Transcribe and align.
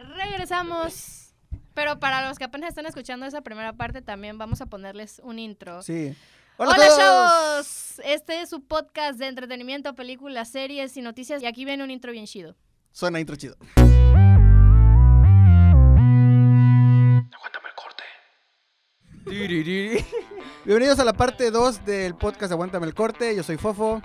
regresamos. 0.00 1.34
Pero 1.74 1.98
para 2.00 2.26
los 2.26 2.38
que 2.38 2.44
apenas 2.44 2.70
están 2.70 2.86
escuchando 2.86 3.26
esa 3.26 3.42
primera 3.42 3.74
parte, 3.74 4.00
también 4.00 4.38
vamos 4.38 4.60
a 4.60 4.66
ponerles 4.66 5.20
un 5.22 5.38
intro. 5.38 5.82
Sí. 5.82 6.16
Hola, 6.56 6.72
a 6.72 6.76
todos! 6.76 6.96
chavos. 6.96 8.00
Este 8.04 8.40
es 8.40 8.48
su 8.48 8.64
podcast 8.64 9.18
de 9.18 9.26
entretenimiento, 9.26 9.94
películas, 9.94 10.48
series 10.50 10.96
y 10.96 11.02
noticias. 11.02 11.42
Y 11.42 11.46
aquí 11.46 11.66
viene 11.66 11.84
un 11.84 11.90
intro 11.90 12.12
bien 12.12 12.24
chido. 12.24 12.56
Suena 12.92 13.20
intro 13.20 13.36
chido. 13.36 13.56
Aguántame 17.34 17.68
el 17.68 17.74
corte. 17.74 18.04
Bienvenidos 20.64 20.98
a 20.98 21.04
la 21.04 21.12
parte 21.12 21.50
2 21.50 21.84
del 21.84 22.14
podcast 22.14 22.52
Aguántame 22.52 22.86
el 22.86 22.94
corte. 22.94 23.36
Yo 23.36 23.42
soy 23.42 23.58
Fofo. 23.58 24.00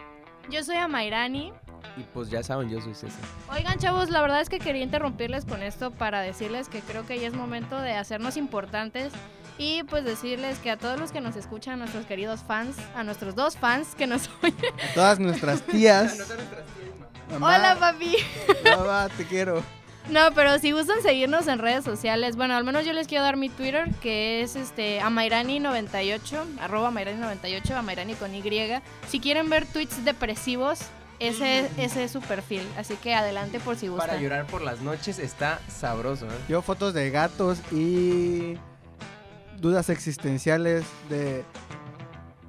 Yo 0.49 0.61
soy 0.63 0.75
Amairani. 0.75 1.53
Y 1.97 2.01
pues 2.13 2.29
ya 2.29 2.41
saben, 2.43 2.69
yo 2.69 2.79
soy 2.81 2.93
César. 2.93 3.19
Oigan, 3.51 3.77
chavos, 3.79 4.09
la 4.09 4.21
verdad 4.21 4.41
es 4.41 4.49
que 4.49 4.59
quería 4.59 4.83
interrumpirles 4.83 5.45
con 5.45 5.61
esto 5.61 5.91
para 5.91 6.21
decirles 6.21 6.69
que 6.69 6.79
creo 6.79 7.05
que 7.05 7.19
ya 7.19 7.27
es 7.27 7.33
momento 7.33 7.77
de 7.79 7.93
hacernos 7.93 8.37
importantes 8.37 9.11
y 9.57 9.83
pues 9.83 10.03
decirles 10.05 10.57
que 10.59 10.71
a 10.71 10.77
todos 10.77 10.99
los 10.99 11.11
que 11.11 11.21
nos 11.21 11.35
escuchan, 11.35 11.73
a 11.73 11.77
nuestros 11.77 12.05
queridos 12.05 12.41
fans, 12.41 12.77
a 12.95 13.03
nuestros 13.03 13.35
dos 13.35 13.57
fans 13.57 13.95
que 13.95 14.07
nos 14.07 14.29
oyen. 14.43 14.55
A 14.89 14.93
todas 14.93 15.19
nuestras 15.19 15.61
tías. 15.63 16.17
Mamá, 17.31 17.55
Hola, 17.57 17.77
papi. 17.79 18.15
mamá, 18.77 19.07
te 19.15 19.25
quiero. 19.25 19.61
No, 20.09 20.31
pero 20.33 20.57
si 20.57 20.71
gustan 20.71 21.01
seguirnos 21.03 21.47
en 21.47 21.59
redes 21.59 21.85
sociales, 21.85 22.35
bueno, 22.35 22.55
al 22.55 22.63
menos 22.63 22.85
yo 22.85 22.91
les 22.91 23.07
quiero 23.07 23.23
dar 23.23 23.37
mi 23.37 23.49
Twitter, 23.49 23.87
que 24.01 24.41
es 24.41 24.55
este 24.55 24.99
amairani98, 25.01 26.59
arroba 26.59 26.89
amairani98, 26.91 27.71
amairani 27.71 28.15
con 28.15 28.33
Y. 28.33 28.41
Si 29.07 29.19
quieren 29.19 29.49
ver 29.49 29.65
tweets 29.65 30.03
depresivos, 30.03 30.79
ese, 31.21 31.69
ese 31.77 32.03
es 32.03 32.11
su 32.11 32.19
perfil, 32.19 32.67
así 32.77 32.95
que 32.95 33.13
adelante 33.13 33.59
por 33.59 33.75
si 33.77 33.87
Para 33.87 34.01
gustan. 34.13 34.21
llorar 34.21 34.47
por 34.47 34.61
las 34.61 34.81
noches 34.81 35.19
está 35.19 35.59
sabroso, 35.69 36.25
¿eh? 36.25 36.31
Yo 36.49 36.61
fotos 36.61 36.93
de 36.93 37.09
gatos 37.11 37.59
y 37.71 38.57
dudas 39.59 39.89
existenciales 39.89 40.83
de 41.09 41.43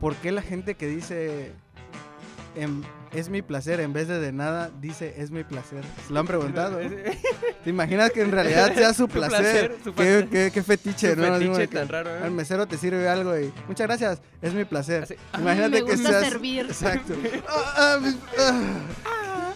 por 0.00 0.16
qué 0.16 0.32
la 0.32 0.40
gente 0.42 0.74
que 0.74 0.86
dice 0.86 1.52
em, 2.56 2.82
es 3.12 3.28
mi 3.28 3.42
placer 3.42 3.80
en 3.80 3.92
vez 3.92 4.08
de 4.08 4.18
de 4.18 4.32
nada 4.32 4.70
dice 4.80 5.14
es 5.18 5.30
mi 5.30 5.44
placer. 5.44 5.82
¿Se 6.06 6.12
lo 6.12 6.20
han 6.20 6.26
preguntado? 6.26 6.78
¿Te 7.64 7.70
imaginas 7.70 8.10
que 8.10 8.22
en 8.22 8.32
realidad 8.32 8.74
sea 8.74 8.94
su 8.94 9.02
Su 9.06 9.08
placer? 9.08 9.76
su 9.84 9.92
¿Qué, 9.92 9.96
placer. 9.96 10.28
qué- 10.28 10.50
qué 10.52 10.62
fetiche, 10.62 11.14
Su 11.14 11.20
¿no? 11.20 11.34
Fetiche 11.38 11.68
que 11.68 11.76
tan 11.76 11.88
raro, 11.88 12.10
¿eh? 12.16 12.20
Al 12.22 12.30
mesero 12.30 12.66
te 12.66 12.76
sirve 12.78 13.08
algo 13.08 13.38
y 13.38 13.52
muchas 13.68 13.86
gracias, 13.86 14.20
es 14.40 14.54
mi 14.54 14.64
placer. 14.64 15.02
Así, 15.04 15.14
Imagínate 15.38 15.70
me 15.70 15.84
que 15.84 15.92
gusta 15.96 16.08
seas 16.10 16.28
servir. 16.28 16.66
Exacto. 16.66 17.14
Ah, 17.48 17.74
ah, 17.76 17.98
mi- 18.00 18.16
ah. 18.38 18.60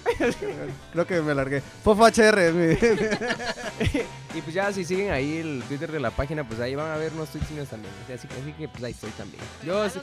Creo 0.92 1.06
que 1.06 1.20
me 1.22 1.34
largué. 1.34 1.60
Fofo 1.82 2.04
HR 2.06 2.38
es 2.48 2.54
mi. 2.54 2.76
Y 4.36 4.42
pues 4.42 4.52
ya 4.54 4.70
si 4.70 4.84
siguen 4.84 5.12
ahí 5.12 5.38
el 5.38 5.62
Twitter 5.66 5.90
de 5.90 5.98
la 5.98 6.10
página, 6.10 6.46
pues 6.46 6.60
ahí 6.60 6.74
van 6.74 6.90
a 6.90 6.96
ver 6.98 7.10
unos 7.14 7.30
tweets 7.30 7.50
míos 7.52 7.68
también. 7.70 7.90
Así, 8.14 8.28
que- 8.28 8.34
así 8.34 8.52
que 8.52 8.68
pues 8.68 8.84
ahí 8.84 8.92
estoy 8.92 9.10
también. 9.12 9.42
Yo 9.64 9.88
sí- 9.88 9.98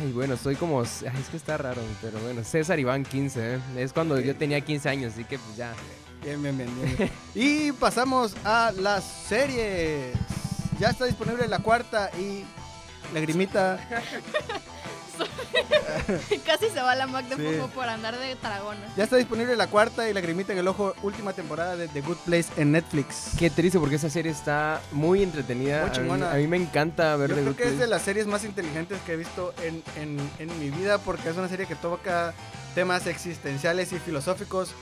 Ay, 0.00 0.12
bueno, 0.12 0.38
soy 0.38 0.56
como... 0.56 0.80
ay, 0.80 0.86
es 1.20 1.28
que 1.30 1.36
está 1.36 1.58
raro, 1.58 1.82
pero 2.00 2.18
bueno, 2.20 2.42
César 2.42 2.78
Iván 2.80 3.04
15, 3.04 3.56
¿eh? 3.56 3.58
Es 3.76 3.92
cuando 3.92 4.18
yo 4.18 4.34
tenía 4.34 4.62
15 4.62 4.88
años, 4.88 5.12
así 5.12 5.24
que 5.24 5.38
pues 5.38 5.56
ya. 5.58 5.74
Bien, 6.24 6.42
bien, 6.42 6.56
bien, 6.56 6.96
bien. 6.96 7.10
Y 7.34 7.72
pasamos 7.72 8.34
a 8.44 8.72
las 8.78 9.04
series. 9.28 10.14
Ya 10.78 10.88
está 10.88 11.04
disponible 11.04 11.46
la 11.46 11.58
cuarta 11.58 12.10
y 12.18 12.44
Lagrimita. 13.12 13.78
Casi 16.46 16.68
se 16.68 16.80
va 16.80 16.94
la 16.94 17.06
Mac 17.06 17.26
de 17.26 17.36
Sí. 17.36 17.60
Por 17.74 17.88
andar 17.88 18.18
de 18.18 18.34
dragona. 18.34 18.80
Ya 18.96 19.04
está 19.04 19.16
disponible 19.16 19.56
la 19.56 19.66
cuarta 19.68 20.08
y 20.08 20.12
Lagrimita 20.12 20.52
en 20.52 20.58
el 20.58 20.68
ojo, 20.68 20.94
última 21.02 21.32
temporada 21.32 21.76
de 21.76 21.88
The 21.88 22.00
Good 22.02 22.18
Place 22.26 22.46
en 22.56 22.72
Netflix. 22.72 23.30
Qué 23.38 23.50
triste 23.50 23.78
porque 23.78 23.96
esa 23.96 24.10
serie 24.10 24.32
está 24.32 24.80
muy 24.92 25.22
entretenida. 25.22 25.80
Muy 25.80 25.86
a, 25.86 25.90
mí, 25.90 25.96
chingona. 25.96 26.32
a 26.32 26.34
mí 26.36 26.46
me 26.46 26.56
encanta 26.56 27.16
ver 27.16 27.30
Yo 27.30 27.36
The 27.36 27.40
creo 27.42 27.52
Good 27.52 27.62
que 27.62 27.68
es 27.68 27.78
de 27.78 27.86
las 27.86 28.02
series 28.02 28.26
más 28.26 28.44
inteligentes 28.44 28.98
que 29.02 29.12
he 29.12 29.16
visto 29.16 29.54
en, 29.62 29.82
en, 29.96 30.18
en 30.38 30.58
mi 30.58 30.70
vida 30.70 30.98
porque 30.98 31.30
es 31.30 31.36
una 31.36 31.48
serie 31.48 31.66
que 31.66 31.76
toca 31.76 32.34
temas 32.74 33.06
existenciales 33.06 33.92
y 33.92 33.98
filosóficos 33.98 34.74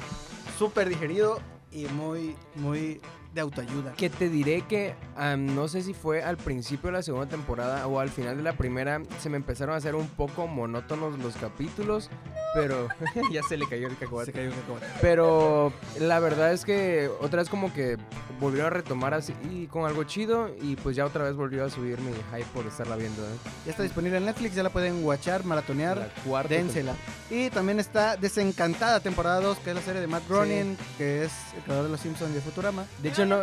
súper 0.59 0.89
digerido 0.89 1.41
y 1.71 1.87
muy, 1.87 2.35
muy 2.55 3.01
de 3.39 3.43
autoayuda. 3.43 3.93
Que 3.93 4.11
te 4.11 4.29
diré 4.29 4.63
que 4.63 4.95
no 5.39 5.69
sé 5.69 5.83
si 5.83 5.95
fue 5.95 6.23
al 6.25 6.37
principio 6.37 6.89
de 6.89 6.97
la 6.97 7.03
segunda 7.03 7.29
temporada 7.29 7.87
o 7.87 8.01
al 8.01 8.09
final 8.09 8.37
de 8.37 8.43
la 8.43 8.55
primera, 8.55 9.01
se 9.21 9.29
me 9.31 9.37
empezaron 9.37 9.75
a 9.75 9.79
hacer 9.79 9.95
un 9.95 10.09
poco 10.09 10.47
monótonos 10.49 11.19
los 11.21 11.37
capítulos, 11.37 12.11
pero 12.55 12.89
ya 13.33 13.43
se 13.45 13.57
le 13.57 13.69
cayó 13.69 13.87
el 13.87 13.93
Se 13.95 14.01
cacahuate. 14.01 14.33
cayó 14.33 14.49
un 14.49 14.55
cacahuate. 14.57 14.87
Pero 15.01 15.73
la 16.01 16.19
verdad 16.19 16.53
es 16.53 16.65
que 16.65 17.09
otra 17.21 17.41
vez 17.43 17.49
como 17.49 17.73
que 17.73 17.97
volvió 18.41 18.67
a 18.67 18.71
retomar 18.71 19.15
así 19.15 19.35
y 19.51 19.67
con 19.67 19.85
algo 19.85 20.05
chido 20.05 20.51
y 20.61 20.77
pues 20.77 20.97
ya 20.97 21.05
otra 21.07 21.25
vez 21.25 21.35
volvió 21.35 21.65
a 21.65 21.71
subir 21.71 21.99
mi 22.01 22.13
hype 22.13 22.47
por 22.55 22.67
estarla 22.67 22.97
viendo. 22.97 23.23
¿eh? 23.23 23.37
Ya 23.67 23.71
está 23.71 23.83
disponible 23.83 24.19
en 24.19 24.25
Netflix, 24.27 24.55
ya 24.55 24.63
la 24.63 24.71
pueden 24.71 25.05
watchar, 25.05 25.45
maratonear. 25.45 26.11
Dénsela. 26.49 26.95
Y 27.31 27.51
también 27.51 27.79
está 27.79 28.17
Desencantada, 28.17 29.01
temporada 29.01 29.41
2, 29.41 29.59
que 29.59 29.71
es 29.71 29.77
la 29.77 29.83
serie 29.83 30.01
de 30.01 30.07
Matt 30.07 30.29
Groening, 30.29 30.77
que 30.97 31.25
es 31.25 31.33
el 31.57 31.63
creador 31.63 31.85
de 31.85 31.91
Los 31.91 32.01
Simpsons 32.01 32.31
y 32.31 32.35
de 32.35 32.41
Futurama. 32.41 32.85
De 33.03 33.09
hecho, 33.11 33.27
no. 33.29 33.41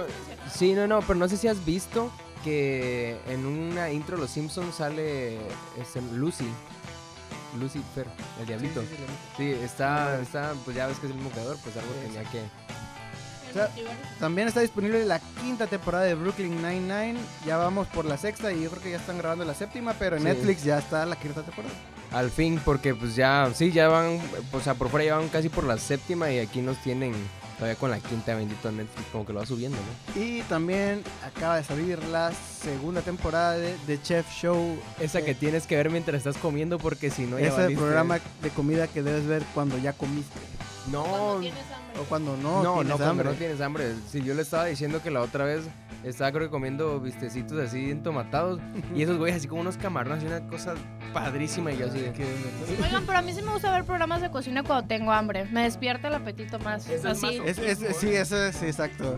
Sí, 0.53 0.73
no, 0.73 0.87
no, 0.87 1.01
pero 1.01 1.15
no 1.15 1.27
sé 1.27 1.37
si 1.37 1.47
has 1.47 1.63
visto 1.65 2.11
que 2.43 3.17
en 3.27 3.45
una 3.45 3.89
intro 3.91 4.15
de 4.17 4.23
Los 4.23 4.31
Simpsons 4.31 4.75
sale 4.75 5.37
este, 5.81 6.01
Lucy. 6.13 6.47
Lucifer, 7.59 8.05
el 8.39 8.45
diablito. 8.45 8.81
Sí, 8.81 8.87
sí, 8.89 8.95
sí, 8.97 9.13
Sí, 9.37 9.63
está, 9.63 10.19
está, 10.19 10.53
pues 10.65 10.75
ya 10.75 10.87
ves 10.87 10.99
que 10.99 11.05
es 11.05 11.11
el 11.11 11.15
mismo 11.17 11.31
creador, 11.31 11.57
pues 11.63 11.75
algo 11.77 11.89
Sí, 11.93 12.07
tenía 12.07 12.29
que. 12.29 12.39
O 13.49 13.53
sea, 13.53 13.71
También 14.19 14.49
está 14.49 14.59
disponible 14.59 15.05
la 15.05 15.19
quinta 15.41 15.65
temporada 15.65 16.03
de 16.03 16.15
Brooklyn 16.15 16.57
Nine-Nine. 16.61 17.15
Ya 17.45 17.55
vamos 17.55 17.87
por 17.87 18.03
la 18.03 18.17
sexta 18.17 18.51
y 18.51 18.63
yo 18.63 18.69
creo 18.69 18.83
que 18.83 18.91
ya 18.91 18.97
están 18.97 19.17
grabando 19.17 19.45
la 19.45 19.53
séptima, 19.53 19.93
pero 19.97 20.17
en 20.17 20.23
Sí. 20.23 20.27
Netflix 20.27 20.63
ya 20.65 20.79
está 20.79 21.05
la 21.05 21.15
quinta 21.15 21.41
temporada. 21.43 21.73
Al 22.11 22.29
fin, 22.29 22.59
porque 22.65 22.93
pues 22.93 23.15
ya, 23.15 23.49
sí, 23.55 23.71
ya 23.71 23.87
van, 23.87 24.19
o 24.51 24.59
sea, 24.59 24.73
por 24.73 24.89
fuera 24.89 25.05
ya 25.05 25.15
van 25.17 25.29
casi 25.29 25.47
por 25.47 25.63
la 25.63 25.77
séptima 25.77 26.29
y 26.31 26.39
aquí 26.39 26.61
nos 26.61 26.77
tienen 26.83 27.13
todavía 27.57 27.75
con 27.79 27.89
la 27.91 27.99
quinta 27.99 28.35
bendito 28.35 28.71
Netflix, 28.71 29.07
como 29.11 29.25
que 29.25 29.33
lo 29.33 29.39
va 29.39 29.45
subiendo, 29.45 29.77
¿no? 29.77 30.21
Y 30.21 30.41
también 30.43 31.03
acaba 31.25 31.57
de 31.57 31.63
salir 31.63 32.03
la 32.05 32.31
segunda 32.61 33.01
temporada 33.01 33.53
de 33.57 33.75
The 33.87 34.01
Chef 34.01 34.25
Show. 34.31 34.77
Esa 34.99 35.21
que 35.23 35.31
Eh, 35.31 35.35
tienes 35.35 35.65
que 35.67 35.75
ver 35.75 35.89
mientras 35.89 36.17
estás 36.17 36.37
comiendo 36.37 36.77
porque 36.79 37.09
si 37.09 37.23
no 37.23 37.39
ya 37.39 37.47
Ese 37.47 37.55
valiste. 37.57 37.81
programa 37.81 38.19
de 38.41 38.49
comida 38.49 38.87
que 38.87 39.01
debes 39.03 39.25
ver 39.25 39.43
cuando 39.53 39.77
ya 39.77 39.93
comiste. 39.93 40.39
No, 40.91 41.35
O 41.35 42.03
cuando 42.09 42.35
no, 42.37 42.61
No, 42.61 42.63
no, 42.63 42.73
tienes 42.81 42.87
cuando 42.95 43.05
hambre. 43.09 43.25
no 43.29 43.33
tienes 43.35 43.61
hambre. 43.61 43.93
Si 44.09 44.21
yo 44.21 44.33
le 44.33 44.41
estaba 44.41 44.65
diciendo 44.65 45.01
que 45.01 45.09
la 45.11 45.21
otra 45.21 45.45
vez 45.45 45.63
estaba 46.03 46.31
creo 46.31 46.43
que 46.43 46.49
comiendo 46.51 46.99
vistecitos 46.99 47.57
así 47.59 47.89
entomatados 47.89 48.59
y 48.93 49.01
esos 49.01 49.17
güeyes 49.17 49.37
así 49.37 49.47
como 49.47 49.61
unos 49.61 49.77
camarones 49.77 50.23
y 50.23 50.27
una 50.27 50.45
cosa 50.47 50.75
padrísima 51.13 51.71
y 51.71 51.77
yo 51.77 51.87
así 51.87 51.99
de 51.99 52.11
Que- 52.11 52.25
Oigan, 52.83 53.05
pero 53.05 53.17
a 53.17 53.21
mí 53.21 53.33
sí 53.33 53.41
me 53.41 53.51
gusta 53.51 53.71
ver 53.71 53.85
programas 53.85 54.21
de 54.21 54.29
cocina 54.29 54.61
cuando 54.63 54.87
tengo 54.87 55.11
hambre. 55.11 55.45
Me 55.45 55.63
despierta 55.63 56.09
el 56.09 56.13
apetito 56.15 56.59
más. 56.59 56.87
Es 56.89 57.03
Así. 57.05 57.39
más- 57.39 57.47
Es, 57.47 57.57
es- 57.57 57.97
sí, 57.97 58.09
eso 58.13 58.43
es 58.43 58.55
sí, 58.55 58.65
exacto. 58.65 59.17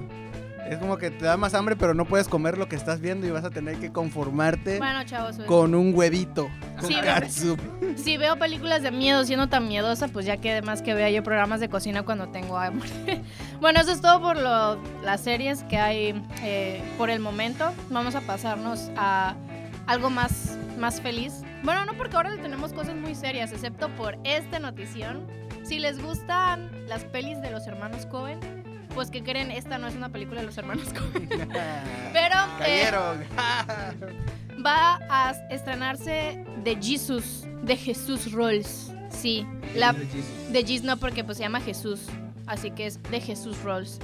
Es 0.69 0.77
como 0.79 0.97
que 0.97 1.09
te 1.11 1.23
da 1.25 1.37
más 1.37 1.53
hambre, 1.53 1.75
pero 1.77 1.93
no 1.93 2.03
puedes 2.05 2.27
comer 2.27 2.57
lo 2.57 2.67
que 2.67 2.75
estás 2.75 2.99
viendo 2.99 3.25
y 3.25 3.31
vas 3.31 3.45
a 3.45 3.49
tener 3.49 3.77
que 3.79 3.91
conformarte 3.91 4.77
Bueno, 4.79 5.03
chavos, 5.05 5.37
pues, 5.37 5.47
con 5.47 5.73
un 5.73 5.93
huevito. 5.95 6.49
Con 6.79 6.87
Sí, 6.89 6.95
catsup. 7.03 7.59
si 7.95 8.17
veo 8.17 8.37
películas 8.37 8.81
de 8.81 8.91
miedo 8.91 9.23
siendo 9.25 9.47
tan 9.47 9.67
miedosa, 9.67 10.07
pues 10.07 10.25
ya 10.25 10.37
que 10.37 10.61
más 10.61 10.81
que 10.81 10.93
vea 10.93 11.09
yo 11.09 11.23
programas 11.23 11.59
de 11.59 11.69
cocina 11.69 12.03
cuando 12.03 12.27
tengo 12.29 12.57
hambre. 12.57 12.89
bueno, 13.61 13.79
eso 13.81 13.91
es 13.91 14.01
todo 14.01 14.21
por 14.21 14.37
lo- 14.37 14.79
las 15.03 15.21
series 15.21 15.63
que 15.63 15.77
hay 15.77 16.21
eh, 16.43 16.81
por 16.97 17.09
el 17.09 17.19
momento. 17.19 17.71
Vamos 17.89 18.15
a 18.15 18.21
pasarnos 18.21 18.91
a 18.95 19.35
algo 19.87 20.09
más, 20.09 20.57
más 20.77 21.01
feliz. 21.01 21.33
Bueno, 21.63 21.85
no 21.85 21.93
porque 21.93 22.15
ahora 22.15 22.31
tenemos 22.41 22.73
cosas 22.73 22.95
muy 22.95 23.15
serias, 23.15 23.51
excepto 23.51 23.89
por 23.95 24.17
esta 24.23 24.59
notición. 24.59 25.25
Si 25.63 25.79
les 25.79 26.01
gustan 26.01 26.69
las 26.87 27.03
pelis 27.03 27.41
de 27.41 27.51
los 27.51 27.67
hermanos 27.67 28.05
Cohen, 28.05 28.39
pues 28.93 29.09
que 29.11 29.21
creen, 29.23 29.51
esta 29.51 29.77
no 29.77 29.87
es 29.87 29.95
una 29.95 30.09
película 30.09 30.41
de 30.41 30.47
los 30.47 30.57
hermanos 30.57 30.87
Cohen. 30.93 31.27
Pero 32.13 32.35
eh, 32.65 32.89
va 34.65 34.99
a 35.09 35.31
estrenarse 35.49 36.43
The 36.63 36.77
Jesus, 36.81 37.45
de 37.63 37.75
Jesús 37.75 38.31
Rolls. 38.31 38.91
Sí, 39.09 39.45
la 39.75 39.93
de 39.93 40.61
Jesus 40.61 40.83
no 40.83 40.97
porque 40.97 41.23
pues 41.23 41.37
se 41.37 41.43
llama 41.43 41.61
Jesús, 41.61 42.01
así 42.45 42.71
que 42.71 42.85
es 42.87 43.01
de 43.03 43.19
Jesús 43.19 43.61
Rolls. 43.63 43.99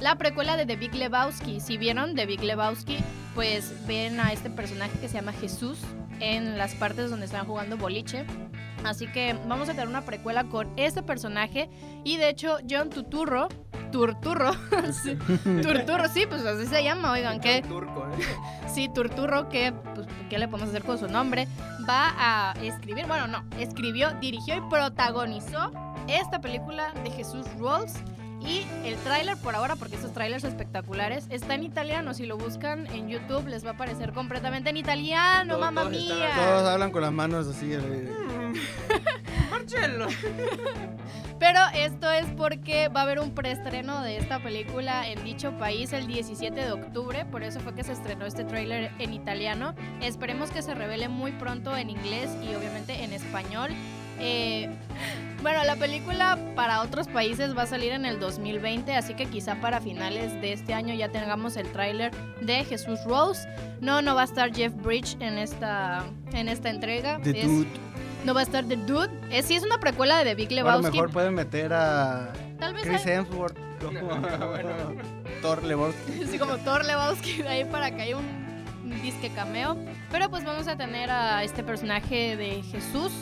La 0.00 0.16
precuela 0.16 0.56
de 0.56 0.66
The 0.66 0.76
Big 0.76 0.94
Lebowski, 0.94 1.60
si 1.60 1.78
vieron 1.78 2.14
The 2.14 2.26
Big 2.26 2.42
Lebowski, 2.42 2.98
pues 3.34 3.72
ven 3.86 4.20
a 4.20 4.32
este 4.32 4.50
personaje 4.50 4.98
que 4.98 5.08
se 5.08 5.14
llama 5.14 5.32
Jesús 5.32 5.78
en 6.20 6.58
las 6.58 6.74
partes 6.74 7.10
donde 7.10 7.26
están 7.26 7.46
jugando 7.46 7.76
boliche. 7.76 8.24
Así 8.84 9.06
que 9.06 9.34
vamos 9.46 9.68
a 9.68 9.72
tener 9.72 9.88
una 9.88 10.04
precuela 10.04 10.44
con 10.44 10.68
este 10.76 11.02
personaje 11.02 11.70
y 12.04 12.18
de 12.18 12.28
hecho 12.28 12.58
John 12.68 12.90
Tuturro, 12.90 13.48
Turturro, 13.90 14.52
sí, 15.02 15.16
Turturro, 15.62 16.08
sí, 16.08 16.26
pues 16.28 16.44
así 16.44 16.66
se 16.66 16.82
llama, 16.84 17.12
oigan, 17.12 17.40
que 17.40 17.62
turco, 17.62 18.06
¿eh? 18.08 18.63
Sí, 18.74 18.88
Turturro, 18.92 19.48
que 19.48 19.72
pues, 19.94 20.06
¿qué 20.28 20.36
le 20.38 20.48
podemos 20.48 20.70
hacer 20.70 20.82
con 20.82 20.98
su 20.98 21.06
nombre? 21.06 21.46
Va 21.88 22.12
a 22.18 22.54
escribir, 22.60 23.06
bueno, 23.06 23.28
no, 23.28 23.44
escribió, 23.58 24.10
dirigió 24.20 24.56
y 24.56 24.60
protagonizó 24.68 25.70
esta 26.08 26.40
película 26.40 26.92
de 27.04 27.10
Jesús 27.12 27.46
Rolls. 27.58 27.94
Y 28.40 28.66
el 28.84 28.96
tráiler 28.96 29.38
por 29.38 29.54
ahora, 29.54 29.74
porque 29.76 29.96
esos 29.96 30.12
trailers 30.12 30.44
espectaculares, 30.44 31.26
está 31.30 31.54
en 31.54 31.62
italiano. 31.62 32.12
Si 32.12 32.26
lo 32.26 32.36
buscan 32.36 32.86
en 32.88 33.08
YouTube 33.08 33.46
les 33.46 33.64
va 33.64 33.70
a 33.70 33.72
aparecer 33.72 34.12
completamente 34.12 34.68
en 34.68 34.76
italiano, 34.76 35.58
mamá 35.58 35.82
todos 35.84 35.94
están 35.94 36.18
mía. 36.18 36.30
Todos 36.36 36.68
hablan 36.68 36.90
con 36.90 37.00
las 37.02 37.12
manos 37.12 37.46
así. 37.46 37.72
eh, 37.72 38.12
Marcelo. 39.50 40.08
Pero 41.44 41.60
esto 41.74 42.10
es 42.10 42.24
porque 42.38 42.88
va 42.88 43.00
a 43.00 43.02
haber 43.02 43.20
un 43.20 43.34
preestreno 43.34 44.00
de 44.00 44.16
esta 44.16 44.42
película 44.42 45.06
en 45.06 45.22
dicho 45.24 45.52
país 45.58 45.92
el 45.92 46.06
17 46.06 46.58
de 46.58 46.72
octubre, 46.72 47.26
por 47.26 47.42
eso 47.42 47.60
fue 47.60 47.74
que 47.74 47.84
se 47.84 47.92
estrenó 47.92 48.24
este 48.24 48.44
tráiler 48.44 48.90
en 48.98 49.12
italiano. 49.12 49.74
Esperemos 50.00 50.50
que 50.50 50.62
se 50.62 50.74
revele 50.74 51.08
muy 51.10 51.32
pronto 51.32 51.76
en 51.76 51.90
inglés 51.90 52.30
y 52.42 52.54
obviamente 52.54 53.04
en 53.04 53.12
español. 53.12 53.72
Eh, 54.20 54.70
bueno, 55.42 55.62
la 55.64 55.76
película 55.76 56.38
para 56.56 56.80
otros 56.80 57.08
países 57.08 57.54
va 57.54 57.64
a 57.64 57.66
salir 57.66 57.92
en 57.92 58.06
el 58.06 58.18
2020, 58.20 58.96
así 58.96 59.12
que 59.12 59.26
quizá 59.26 59.56
para 59.56 59.82
finales 59.82 60.32
de 60.40 60.54
este 60.54 60.72
año 60.72 60.94
ya 60.94 61.10
tengamos 61.10 61.58
el 61.58 61.70
tráiler 61.72 62.10
de 62.40 62.64
Jesús 62.64 63.00
Rose. 63.04 63.46
No, 63.82 64.00
no 64.00 64.14
va 64.14 64.22
a 64.22 64.24
estar 64.24 64.50
Jeff 64.50 64.72
Bridge 64.76 65.18
en 65.20 65.36
esta, 65.36 66.04
en 66.32 66.48
esta 66.48 66.70
entrega. 66.70 67.20
The 67.22 67.38
Es- 67.38 67.46
Dude. 67.46 67.68
No 68.24 68.32
va 68.34 68.40
a 68.40 68.42
estar 68.42 68.64
The 68.64 68.76
Dude. 68.76 69.10
Es, 69.30 69.46
sí, 69.46 69.54
es 69.54 69.62
una 69.64 69.78
precuela 69.78 70.18
de 70.18 70.24
The 70.24 70.34
Big 70.34 70.48
A 70.52 70.62
lo 70.62 70.70
Lebowski. 70.70 70.92
mejor 70.92 71.10
pueden 71.10 71.34
meter 71.34 71.72
a 71.72 72.32
Tal 72.58 72.72
vez 72.74 72.82
Chris 72.84 73.04
hay- 73.06 73.12
Hemsworth 73.14 73.56
como 73.82 74.00
Thor 75.42 75.62
Lebowski. 75.62 76.22
así 76.26 76.38
como 76.38 76.56
Thor 76.58 76.84
Lebowski 76.84 77.42
de 77.42 77.48
ahí 77.48 77.64
para 77.64 77.90
que 77.94 78.02
haya 78.02 78.16
un 78.16 78.44
disque 79.02 79.30
cameo. 79.34 79.76
Pero 80.10 80.30
pues 80.30 80.44
vamos 80.44 80.68
a 80.68 80.76
tener 80.76 81.10
a 81.10 81.42
este 81.44 81.62
personaje 81.62 82.36
de 82.36 82.62
Jesús 82.62 83.12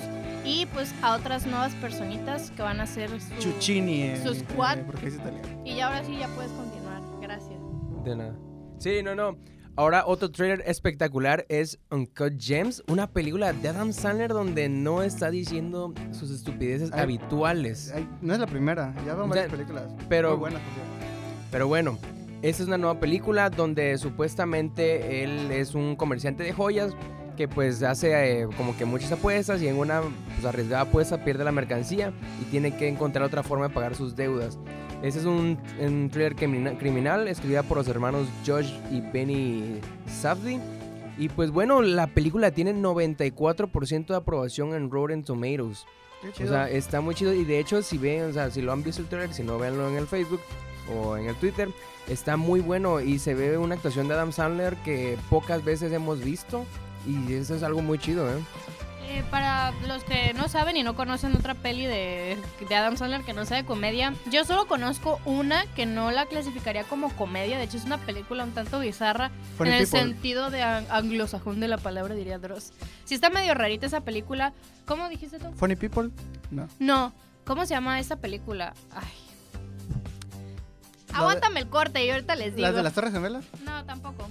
y 0.45 0.67
pues 0.67 0.95
a 1.03 1.15
otras 1.15 1.47
nuevas 1.47 1.73
personitas 1.77 2.51
que 2.53 2.63
van 2.63 2.81
a 2.81 2.87
ser 2.87 3.11
su... 3.21 3.35
Chuchini. 3.41 4.03
en- 4.03 4.23
su 4.23 4.35
squad. 4.35 4.79
eh, 4.79 4.85
Porque 4.87 5.07
es 5.09 5.15
italiano. 5.15 5.49
Y 5.65 5.77
ya 5.77 5.87
ahora 5.89 6.05
sí 6.05 6.17
ya 6.19 6.29
puedes 6.29 6.53
continuar. 6.53 7.01
Gracias. 7.21 7.59
De 8.05 8.17
nada. 8.17 8.35
Sí, 8.79 9.03
no, 9.03 9.15
no. 9.15 9.37
Ahora 9.75 10.05
otro 10.07 10.31
trailer 10.31 10.63
espectacular 10.67 11.47
es 11.49 11.79
Uncut 11.91 12.35
Gems, 12.39 12.83
una 12.89 13.07
película 13.11 13.55
de 13.55 13.69
Adam 13.71 13.93
Sandler 13.95 14.31
donde 14.31 14.69
no 14.69 15.03
está 15.03 15.31
diciendo 15.31 15.95
sus 16.11 16.31
estupideces 16.31 16.91
Ay, 16.93 17.01
habituales. 17.01 17.91
Ay, 17.95 18.07
no 18.21 18.35
es 18.35 18.39
la 18.41 18.47
primera, 18.47 18.95
ya 19.07 19.15
van 19.15 19.31
varias 19.31 19.49
películas. 19.49 19.85
pero- 20.11 20.31
Muy 20.33 20.39
buenas. 20.41 20.61
Pero 21.51 21.69
bueno, 21.69 21.99
esta 22.43 22.63
es 22.63 22.69
una 22.69 22.77
nueva 22.77 23.01
película 23.01 23.49
donde 23.49 23.97
supuestamente 23.97 25.25
él 25.25 25.51
es 25.51 25.75
un 25.75 25.97
comerciante 25.97 26.43
de 26.43 26.53
joyas 26.53 26.95
que 27.37 27.49
pues 27.49 27.83
hace 27.83 28.43
eh, 28.43 28.49
como 28.59 28.77
que 28.77 28.85
muchas 28.85 29.11
apuestas 29.13 29.63
y 29.63 29.69
en 29.69 29.79
una 29.79 30.03
pues, 30.03 30.45
arriesgada 30.45 30.83
apuesta 30.83 31.25
pierde 31.25 31.45
la 31.45 31.53
mercancía 31.53 32.13
y 32.43 32.45
tiene 32.51 32.77
que 32.77 32.89
encontrar 32.89 33.25
otra 33.25 33.43
forma 33.43 33.69
de 33.69 33.75
pagar 33.75 33.95
sus 33.95 34.17
deudas. 34.17 34.59
Este 35.03 35.19
es 35.21 35.27
un, 35.27 35.59
un 35.81 36.11
thriller 36.11 36.37
crimina- 36.37 36.79
criminal 36.79 37.27
escrita 37.29 37.63
por 37.65 37.79
los 37.79 37.89
hermanos 37.89 38.29
Josh 38.47 38.71
y 38.91 39.01
Benny 39.01 39.81
Safdie. 40.07 40.61
Y 41.19 41.29
pues 41.29 41.51
bueno, 41.51 41.83
la 41.83 42.07
película 42.07 42.51
tiene 42.53 42.73
94% 42.75 44.07
de 44.07 44.17
aprobación 44.17 44.75
en 44.75 44.91
Rotten 44.91 45.25
Tomatoes. 45.25 45.85
Qué 46.37 46.45
O 46.45 46.49
sea, 46.49 46.71
está 46.71 47.01
muy 47.01 47.15
chido. 47.17 47.35
Y 47.35 47.45
de 47.45 47.59
hecho, 47.59 47.83
si 47.83 47.99
ven, 47.99 48.23
o 48.31 48.33
sea, 48.33 48.51
si 48.51 48.63
lo 48.63 48.73
han 48.73 48.83
visto 48.85 49.03
el 49.03 49.09
trailer, 49.09 49.35
si 49.35 49.43
no, 49.43 49.59
véanlo 49.59 49.89
en 49.89 49.97
el 49.97 50.07
Facebook 50.07 50.41
o 50.97 51.17
en 51.17 51.27
el 51.27 51.35
Twitter. 51.35 51.69
Está 52.09 52.37
muy 52.37 52.61
bueno 52.61 53.01
y 53.01 53.19
se 53.19 53.35
ve 53.35 53.59
una 53.59 53.75
actuación 53.75 54.09
de 54.09 54.15
Adam 54.15 54.33
Sandler 54.33 54.77
que 54.85 55.17
pocas 55.31 55.65
veces 55.65 55.93
hemos 55.93 56.21
visto. 56.25 56.65
Y 57.07 57.33
eso 57.35 57.57
es 57.57 57.63
algo 57.65 57.83
muy 57.83 57.99
chido, 57.99 58.29
¿eh? 58.31 58.39
Eh, 59.15 59.23
para 59.31 59.73
los 59.87 60.05
que 60.05 60.33
no 60.33 60.49
saben 60.49 60.75
y 60.79 60.83
no 60.83 60.95
conocen 60.97 61.37
otra 61.37 61.55
peli 61.55 61.85
de, 61.85 62.39
de 62.67 62.75
Adam 62.75 62.97
Sandler 62.97 63.21
que 63.23 63.35
no 63.35 63.45
sea 63.45 63.59
de 63.59 63.65
comedia, 63.67 64.15
yo 64.31 64.45
solo 64.47 64.67
conozco 64.67 65.21
una 65.27 65.67
que 65.75 65.85
no 65.85 66.11
la 66.11 66.25
clasificaría 66.25 66.85
como 66.85 67.11
comedia. 67.11 67.59
De 67.59 67.65
hecho, 67.65 67.77
es 67.77 67.85
una 67.85 67.99
película 67.99 68.45
un 68.45 68.53
tanto 68.53 68.79
bizarra. 68.81 69.31
Funny 69.59 69.69
en 69.71 69.77
el 69.77 69.83
People. 69.85 70.01
sentido 70.01 70.49
de 70.51 70.63
an- 70.63 70.87
anglosajón 70.89 71.61
de 71.61 71.69
la 71.69 71.77
palabra, 71.77 72.15
diría 72.15 72.39
Dross. 72.39 72.73
Si 73.05 73.15
está 73.15 73.29
medio 73.29 73.53
rarita 73.53 73.85
esa 73.85 74.01
película. 74.01 74.55
¿Cómo 74.87 75.09
dijiste 75.11 75.39
tú? 75.39 75.53
Funny 75.53 75.77
People, 75.77 76.11
no. 76.51 76.69
No. 76.79 77.13
¿Cómo 77.45 77.67
se 77.67 77.75
llama 77.75 78.01
esa 78.01 78.17
película? 78.17 78.73
Ay. 78.93 79.09
La 81.09 81.19
de- 81.19 81.19
Aguántame 81.19 81.61
el 81.61 81.69
corte 81.69 82.03
y 82.07 82.11
ahorita 82.11 82.35
les 82.37 82.55
digo. 82.57 82.67
¿Las 82.67 82.75
de 82.77 82.83
las 82.83 82.95
Torres 82.95 83.13
Gemelas? 83.13 83.45
No, 83.65 83.85
tampoco. 83.85 84.27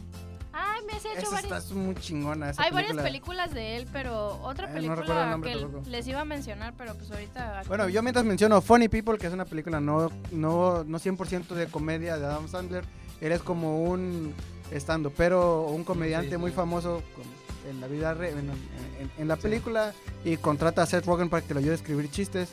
Ay, 0.53 0.81
me 0.85 0.93
has 0.93 1.05
hecho 1.05 1.17
Esa 1.19 1.31
varias. 1.31 1.63
está 1.63 1.75
muy 1.75 1.95
chingona. 1.95 2.49
Esa 2.49 2.63
Hay 2.63 2.71
película. 2.71 2.87
varias 2.95 3.03
películas 3.11 3.53
de 3.53 3.77
él, 3.77 3.87
pero 3.93 4.39
otra 4.43 4.65
Eh, 4.65 4.69
no 4.69 4.73
película 4.75 4.95
recuerdo 5.01 5.23
el 5.23 5.29
nombre 5.29 5.53
que 5.53 5.59
tampoco. 5.59 5.89
les 5.89 6.07
iba 6.07 6.21
a 6.21 6.25
mencionar, 6.25 6.73
pero 6.77 6.95
pues 6.95 7.09
ahorita. 7.11 7.63
Bueno, 7.67 7.87
yo 7.89 8.03
mientras 8.03 8.25
menciono 8.25 8.61
Funny 8.61 8.89
People, 8.89 9.17
que 9.17 9.27
es 9.27 9.33
una 9.33 9.45
película 9.45 9.79
no, 9.79 10.11
no, 10.31 10.83
no 10.83 10.99
100% 10.99 11.55
de 11.55 11.67
comedia 11.67 12.17
de 12.17 12.25
Adam 12.25 12.47
Sandler, 12.47 12.83
él 13.21 13.31
es 13.31 13.41
como 13.41 13.83
un 13.83 14.33
estando, 14.71 15.09
pero 15.11 15.63
un 15.67 15.83
comediante 15.83 16.31
Sí, 16.31 16.37
muy 16.37 16.51
sí. 16.51 16.55
famoso 16.55 17.01
con- 17.15 17.41
en 17.69 17.79
la 17.79 17.87
vida 17.87 18.13
re- 18.15 18.31
en, 18.31 18.39
en- 18.49 19.11
en 19.19 19.27
la 19.27 19.35
película 19.35 19.93
y 20.25 20.35
contrata 20.37 20.81
a 20.81 20.85
Seth 20.85 21.05
Rogen 21.05 21.29
para 21.29 21.45
que 21.45 21.53
lo 21.53 21.59
ayude 21.59 21.73
a 21.73 21.75
escribir 21.75 22.09
chistes. 22.09 22.49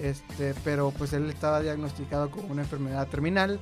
Este, 0.00 0.54
pero 0.64 0.90
pues 0.96 1.12
él 1.12 1.28
estaba 1.28 1.60
diagnosticado 1.60 2.30
con 2.30 2.50
una 2.50 2.62
enfermedad 2.62 3.06
terminal. 3.08 3.58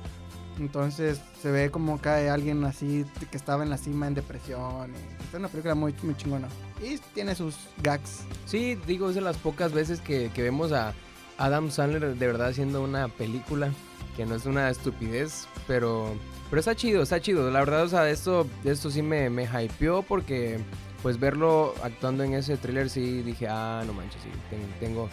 Entonces 0.59 1.21
se 1.41 1.51
ve 1.51 1.69
como 1.69 1.99
cae 1.99 2.29
alguien 2.29 2.63
así 2.63 3.05
que 3.29 3.37
estaba 3.37 3.63
en 3.63 3.69
la 3.69 3.77
cima 3.77 4.07
en 4.07 4.15
depresión. 4.15 4.91
y 4.91 5.27
es 5.27 5.33
una 5.33 5.47
película 5.47 5.75
muy, 5.75 5.93
muy 6.03 6.15
chingona. 6.15 6.47
Y 6.81 6.97
tiene 7.13 7.35
sus 7.35 7.55
gags. 7.83 8.21
Sí, 8.45 8.77
digo, 8.87 9.09
es 9.09 9.15
de 9.15 9.21
las 9.21 9.37
pocas 9.37 9.71
veces 9.71 9.99
que, 10.01 10.31
vemos 10.35 10.71
a 10.71 10.93
Adam 11.37 11.69
Sandler 11.69 12.15
de 12.15 12.27
verdad 12.27 12.47
haciendo 12.47 12.81
una 12.81 13.07
película 13.07 13.71
que 14.15 14.25
no 14.25 14.35
es 14.35 14.45
una 14.45 14.69
estupidez, 14.69 15.47
pero, 15.67 16.15
pero 16.49 16.59
está 16.59 16.75
chido, 16.75 17.03
está 17.03 17.21
chido. 17.21 17.51
La 17.51 17.59
verdad, 17.59 17.83
o 17.83 17.89
sea, 17.89 18.09
esto, 18.09 18.47
esto 18.63 18.89
sí 18.89 19.01
me, 19.01 19.29
me 19.29 19.43
hypeó 19.43 20.01
porque 20.01 20.59
pues 21.03 21.19
verlo 21.19 21.75
actuando 21.83 22.23
en 22.23 22.33
ese 22.33 22.57
thriller 22.57 22.89
sí 22.89 23.21
dije, 23.21 23.47
ah, 23.47 23.83
no 23.85 23.93
manches, 23.93 24.21
sí, 24.23 24.29
tengo, 24.49 24.67
tengo, 24.79 25.09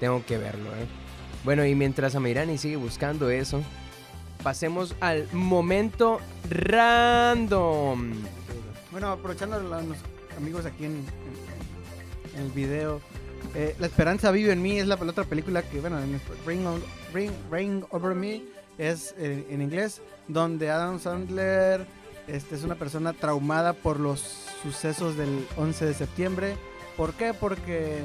tengo 0.00 0.26
que 0.26 0.38
verlo, 0.38 0.68
¿eh? 0.70 0.86
Bueno, 1.44 1.64
y 1.64 1.74
mientras 1.74 2.16
Amirani 2.16 2.58
sigue 2.58 2.76
buscando 2.76 3.30
eso, 3.30 3.62
pasemos 4.42 4.94
al 5.00 5.28
momento 5.32 6.20
random. 6.48 8.12
Bueno, 8.90 9.08
aprovechando 9.12 9.56
a 9.56 9.60
los 9.60 9.96
amigos 10.36 10.64
aquí 10.66 10.84
en, 10.84 10.92
en- 10.92 12.38
en 12.38 12.46
el 12.46 12.50
video, 12.52 13.00
eh, 13.54 13.74
La 13.78 13.86
Esperanza 13.86 14.30
Vive 14.30 14.52
en 14.52 14.62
Mí 14.62 14.78
es 14.78 14.86
la, 14.86 14.96
la 14.96 15.10
otra 15.10 15.24
película 15.24 15.62
que, 15.62 15.80
bueno, 15.80 15.98
en 16.00 16.14
esp- 16.16 16.46
Ring, 16.46 16.66
on- 16.66 16.82
Ring, 17.12 17.32
Ring 17.50 17.84
Over 17.90 18.14
Me 18.14 18.42
es 18.78 19.14
eh, 19.18 19.46
en 19.50 19.60
inglés, 19.62 20.00
donde 20.28 20.70
Adam 20.70 21.00
Sandler 21.00 21.86
este, 22.28 22.54
es 22.54 22.62
una 22.64 22.74
persona 22.76 23.12
traumada 23.12 23.72
por 23.72 23.98
los 23.98 24.20
sucesos 24.62 25.16
del 25.16 25.46
11 25.56 25.86
de 25.86 25.94
septiembre. 25.94 26.56
¿Por 26.96 27.12
qué? 27.14 27.32
Porque 27.34 28.02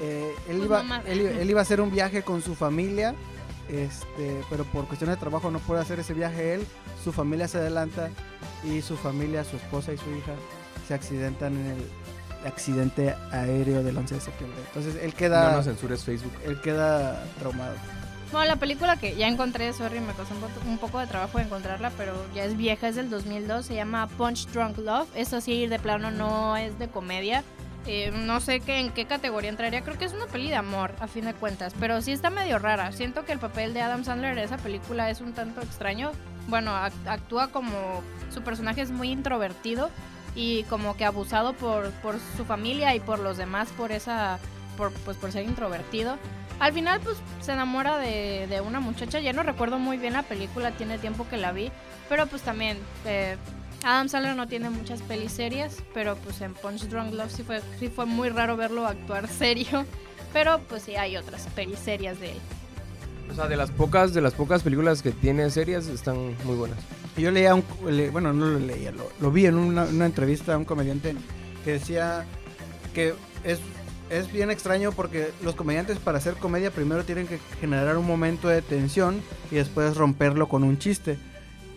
eh, 0.00 0.32
él, 0.48 0.56
Pues 0.56 0.64
iba, 0.64 1.02
él, 1.06 1.20
iba- 1.20 1.30
él 1.30 1.50
iba 1.50 1.60
a 1.60 1.62
hacer 1.62 1.80
un 1.80 1.90
viaje 1.92 2.22
con 2.22 2.40
su 2.42 2.54
familia, 2.54 3.14
este, 3.68 4.42
pero 4.50 4.64
por 4.64 4.86
cuestiones 4.86 5.16
de 5.16 5.20
trabajo 5.20 5.50
no 5.50 5.58
puede 5.60 5.80
hacer 5.82 5.98
ese 6.00 6.14
viaje 6.14 6.54
él. 6.54 6.66
Su 7.02 7.12
familia 7.12 7.48
se 7.48 7.58
adelanta 7.58 8.10
y 8.64 8.82
su 8.82 8.96
familia, 8.96 9.44
su 9.44 9.56
esposa 9.56 9.92
y 9.92 9.98
su 9.98 10.10
hija 10.10 10.32
se 10.86 10.94
accidentan 10.94 11.54
en 11.56 11.66
el 11.72 12.46
accidente 12.46 13.14
aéreo 13.30 13.82
del 13.82 13.96
11 13.96 14.16
de 14.16 14.20
septiembre. 14.20 14.58
Entonces 14.68 14.96
él 15.02 15.10
No 15.10 15.16
queda, 15.16 15.52
nos 15.52 15.64
censures 15.64 16.04
Facebook. 16.04 16.32
él 16.44 16.60
queda 16.60 17.24
traumado. 17.38 17.74
Bueno, 18.32 18.46
la 18.46 18.56
película 18.56 18.96
que 18.96 19.14
ya 19.14 19.28
encontré, 19.28 19.72
sorry, 19.74 20.00
me 20.00 20.14
costó 20.14 20.34
un, 20.34 20.40
po- 20.40 20.68
un 20.70 20.78
poco 20.78 20.98
de 20.98 21.06
trabajo 21.06 21.38
encontrarla, 21.38 21.90
pero 21.98 22.14
ya 22.34 22.44
es 22.44 22.56
vieja, 22.56 22.88
es 22.88 22.96
del 22.96 23.10
2002, 23.10 23.66
se 23.66 23.74
llama 23.74 24.08
Punch 24.16 24.46
Drunk 24.48 24.78
Love. 24.78 25.06
Eso 25.14 25.40
sí, 25.42 25.66
de 25.66 25.78
plano 25.78 26.10
no 26.10 26.56
es 26.56 26.78
de 26.78 26.88
comedia. 26.88 27.44
Eh, 27.86 28.12
no 28.14 28.40
sé 28.40 28.60
qué, 28.60 28.78
en 28.78 28.90
qué 28.90 29.06
categoría 29.06 29.50
entraría, 29.50 29.82
creo 29.82 29.98
que 29.98 30.04
es 30.04 30.12
una 30.12 30.26
peli 30.26 30.48
de 30.48 30.54
amor, 30.54 30.92
a 31.00 31.08
fin 31.08 31.24
de 31.24 31.34
cuentas, 31.34 31.74
pero 31.80 32.00
sí 32.00 32.12
está 32.12 32.30
medio 32.30 32.58
rara. 32.60 32.92
Siento 32.92 33.24
que 33.24 33.32
el 33.32 33.40
papel 33.40 33.74
de 33.74 33.82
Adam 33.82 34.04
Sandler 34.04 34.32
en 34.38 34.44
esa 34.44 34.56
película 34.56 35.10
es 35.10 35.20
un 35.20 35.32
tanto 35.32 35.60
extraño. 35.62 36.12
Bueno, 36.46 36.70
ac- 36.72 36.92
actúa 37.08 37.48
como 37.48 38.02
su 38.32 38.42
personaje 38.42 38.82
es 38.82 38.90
muy 38.92 39.10
introvertido 39.10 39.90
y 40.36 40.62
como 40.64 40.96
que 40.96 41.04
abusado 41.04 41.54
por, 41.54 41.90
por 42.02 42.16
su 42.36 42.44
familia 42.44 42.94
y 42.94 43.00
por 43.00 43.18
los 43.18 43.36
demás 43.36 43.68
por 43.76 43.90
esa 43.90 44.38
por, 44.76 44.92
pues, 45.04 45.16
por 45.16 45.32
ser 45.32 45.44
introvertido. 45.44 46.18
Al 46.60 46.72
final, 46.72 47.00
pues 47.00 47.18
se 47.40 47.52
enamora 47.52 47.98
de, 47.98 48.46
de 48.48 48.60
una 48.60 48.78
muchacha. 48.78 49.18
Ya 49.18 49.32
no 49.32 49.42
recuerdo 49.42 49.80
muy 49.80 49.96
bien 49.96 50.12
la 50.12 50.22
película, 50.22 50.70
tiene 50.70 50.98
tiempo 50.98 51.26
que 51.28 51.36
la 51.36 51.50
vi. 51.50 51.72
Pero 52.08 52.26
pues 52.26 52.42
también, 52.42 52.78
eh, 53.04 53.36
Adam 53.84 54.08
Sandler 54.08 54.36
no 54.36 54.46
tiene 54.46 54.70
muchas 54.70 55.02
pelis 55.02 55.32
serias. 55.32 55.76
Pero 55.94 56.16
pues 56.16 56.40
en 56.40 56.54
Punch 56.54 56.82
Drunk 56.88 57.12
Love 57.14 57.30
sí 57.30 57.42
fue, 57.42 57.60
sí 57.78 57.88
fue 57.88 58.06
muy 58.06 58.28
raro 58.28 58.56
verlo 58.56 58.86
actuar 58.86 59.28
serio. 59.38 59.84
Pero 60.32 60.60
pues 60.68 60.82
sí 60.84 60.96
hay 60.96 61.16
otras 61.16 61.46
pelis 61.54 61.78
serias 61.78 62.18
de 62.20 62.32
él. 62.32 62.38
O 63.30 63.34
sea, 63.34 63.46
de 63.48 63.56
las 63.56 63.70
pocas, 63.70 64.12
de 64.12 64.20
las 64.20 64.34
pocas 64.34 64.62
películas 64.62 65.00
que 65.02 65.10
tiene 65.10 65.48
serias 65.50 65.86
están 65.86 66.36
muy 66.44 66.56
buenas. 66.56 66.78
Yo 67.16 67.30
leía, 67.30 67.54
un, 67.54 67.64
le- 67.88 68.10
bueno, 68.10 68.32
no 68.32 68.46
lo 68.46 68.58
leía, 68.58 68.90
lo, 68.90 69.08
lo 69.20 69.30
vi 69.30 69.46
en 69.46 69.56
una, 69.56 69.84
una 69.84 70.06
entrevista 70.06 70.54
a 70.54 70.58
un 70.58 70.64
comediante 70.64 71.14
que 71.64 71.72
decía 71.72 72.24
que 72.94 73.14
es, 73.44 73.58
es 74.10 74.32
bien 74.32 74.50
extraño 74.50 74.92
porque 74.92 75.30
los 75.42 75.54
comediantes 75.54 75.98
para 75.98 76.18
hacer 76.18 76.34
comedia 76.34 76.70
primero 76.70 77.04
tienen 77.04 77.26
que 77.26 77.38
generar 77.60 77.96
un 77.98 78.06
momento 78.06 78.48
de 78.48 78.60
tensión 78.62 79.22
y 79.50 79.56
después 79.56 79.96
romperlo 79.96 80.48
con 80.48 80.62
un 80.64 80.78
chiste. 80.78 81.18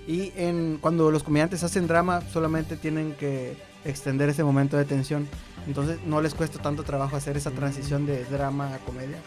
Y 0.07 0.31
en, 0.35 0.77
cuando 0.79 1.09
los 1.11 1.23
comediantes 1.23 1.63
hacen 1.63 1.87
drama 1.87 2.21
solamente 2.31 2.77
tienen 2.77 3.13
que 3.13 3.57
extender 3.83 4.29
ese 4.29 4.43
momento 4.43 4.77
de 4.77 4.85
tensión. 4.85 5.27
Entonces 5.67 5.99
no 6.05 6.21
les 6.21 6.33
cuesta 6.33 6.61
tanto 6.61 6.83
trabajo 6.83 7.15
hacer 7.15 7.37
esa 7.37 7.51
transición 7.51 8.05
de 8.05 8.23
drama 8.25 8.73
a 8.73 8.77
comedia. 8.79 9.17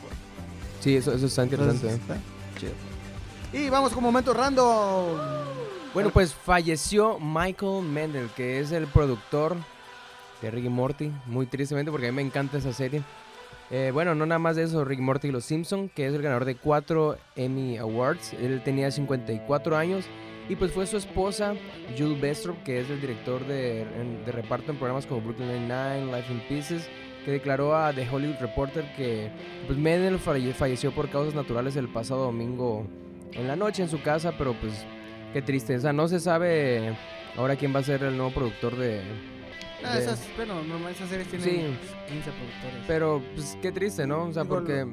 Sí, 0.80 0.96
eso, 0.96 1.12
eso 1.12 1.26
está 1.26 1.44
interesante. 1.44 1.88
Entonces, 1.88 2.16
¿eh? 2.16 2.20
está 2.52 2.60
chido. 2.60 2.72
Y 3.52 3.70
vamos 3.70 3.92
con 3.92 4.02
momento 4.02 4.34
random. 4.34 5.18
Bueno, 5.94 6.10
pues 6.10 6.34
falleció 6.34 7.18
Michael 7.18 7.82
Mendel, 7.82 8.28
que 8.36 8.60
es 8.60 8.72
el 8.72 8.86
productor 8.86 9.56
de 10.42 10.50
Rick 10.50 10.66
y 10.66 10.68
Morty. 10.68 11.12
Muy 11.26 11.46
tristemente, 11.46 11.90
porque 11.90 12.08
a 12.08 12.12
mí 12.12 12.16
me 12.16 12.22
encanta 12.22 12.58
esa 12.58 12.72
serie. 12.72 13.02
Eh, 13.70 13.90
bueno, 13.92 14.14
no 14.14 14.24
nada 14.24 14.38
más 14.38 14.56
de 14.56 14.64
eso, 14.64 14.84
Rick 14.84 15.00
Morty 15.00 15.28
y 15.28 15.30
Los 15.30 15.44
Simpson, 15.44 15.88
que 15.88 16.06
es 16.06 16.14
el 16.14 16.22
ganador 16.22 16.44
de 16.44 16.56
cuatro 16.56 17.16
Emmy 17.36 17.78
Awards. 17.78 18.32
Él 18.34 18.62
tenía 18.64 18.90
54 18.90 19.76
años. 19.76 20.04
Y 20.48 20.56
pues 20.56 20.72
fue 20.72 20.86
su 20.86 20.96
esposa, 20.96 21.54
Jules 21.96 22.20
Bestrop, 22.20 22.62
que 22.62 22.80
es 22.80 22.88
el 22.88 23.00
director 23.00 23.46
de, 23.46 23.86
reparto 24.26 24.72
en 24.72 24.78
programas 24.78 25.06
como 25.06 25.20
Brooklyn 25.20 25.48
Nine-Nine, 25.48 26.06
Life 26.06 26.32
in 26.32 26.40
Pieces, 26.48 26.88
que 27.24 27.32
declaró 27.32 27.76
a 27.76 27.92
The 27.92 28.08
Hollywood 28.08 28.40
Reporter 28.40 28.84
que 28.96 29.30
pues 29.66 29.78
falleció 30.56 30.90
por 30.92 31.10
causas 31.10 31.34
naturales 31.34 31.76
el 31.76 31.88
pasado 31.88 32.24
domingo 32.24 32.86
en 33.32 33.46
la 33.46 33.56
noche 33.56 33.82
en 33.82 33.90
su 33.90 34.00
casa, 34.00 34.32
pero 34.38 34.54
pues 34.54 34.86
Qué 35.32 35.42
triste, 35.42 35.76
o 35.76 35.80
sea, 35.80 35.92
no 35.92 36.08
se 36.08 36.20
sabe 36.20 36.96
ahora 37.36 37.56
quién 37.56 37.74
va 37.74 37.80
a 37.80 37.82
ser 37.82 38.02
el 38.02 38.16
nuevo 38.16 38.32
productor 38.32 38.76
de... 38.76 39.02
Ah, 39.84 39.98
esas, 39.98 40.26
bueno, 40.36 40.62
normal 40.64 40.92
esas 40.92 41.08
series 41.08 41.28
tienen 41.28 41.48
Sí. 41.48 41.60
15 42.08 42.30
productores. 42.30 42.84
Pero, 42.88 43.22
pues, 43.34 43.56
qué 43.62 43.70
triste, 43.70 44.06
¿no? 44.06 44.24
O 44.24 44.32
sea, 44.32 44.42
Digo, 44.42 44.56
porque 44.56 44.86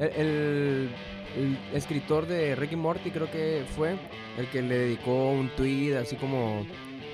el, 0.00 0.10
el- 0.16 0.90
el 1.36 1.56
escritor 1.76 2.26
de 2.26 2.56
Ricky 2.56 2.74
Morty 2.74 3.12
creo 3.12 3.30
que 3.30 3.62
fue 3.76 3.94
el 4.36 4.46
que 4.48 4.62
le 4.62 4.76
dedicó 4.76 5.30
un 5.30 5.48
tweet 5.50 5.96
así 5.96 6.16
como, 6.16 6.66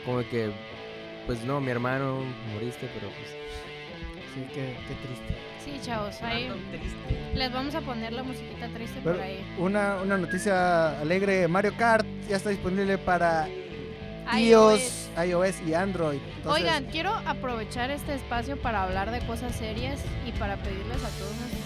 como 0.06 0.20
de 0.20 0.26
que, 0.28 0.50
pues 1.26 1.44
no, 1.44 1.60
mi 1.60 1.70
hermano, 1.70 2.20
moriste, 2.54 2.88
pero 2.94 3.08
pues... 3.08 3.28
Sí, 4.34 4.42
qué, 4.54 4.74
qué 4.88 4.94
triste. 5.06 5.34
Sí, 5.64 5.80
chavos, 5.86 6.22
ahí 6.22 6.48
les 7.34 7.52
vamos 7.52 7.74
a 7.74 7.80
poner 7.82 8.12
la 8.12 8.22
musiquita 8.22 8.68
triste 8.68 9.00
Pero 9.04 9.16
por 9.16 9.24
ahí. 9.24 9.44
una, 9.58 9.96
una 10.02 10.16
noticia 10.16 10.98
alegre, 11.00 11.46
Mario 11.48 11.74
Kart 11.76 12.06
ya 12.28 12.36
está 12.36 12.50
disponible 12.50 12.96
para 12.98 13.48
iOS. 14.38 15.10
iOS, 15.16 15.26
iOS 15.28 15.68
y 15.68 15.74
Android. 15.74 16.18
Entonces, 16.36 16.62
Oigan, 16.62 16.84
quiero 16.86 17.10
aprovechar 17.26 17.90
este 17.90 18.14
espacio 18.14 18.56
para 18.60 18.82
hablar 18.82 19.10
de 19.10 19.20
cosas 19.26 19.54
serias 19.56 20.00
y 20.26 20.32
para 20.32 20.56
pedirles 20.56 21.02
a 21.02 21.08
todos 21.18 21.34
nuestros 21.40 21.65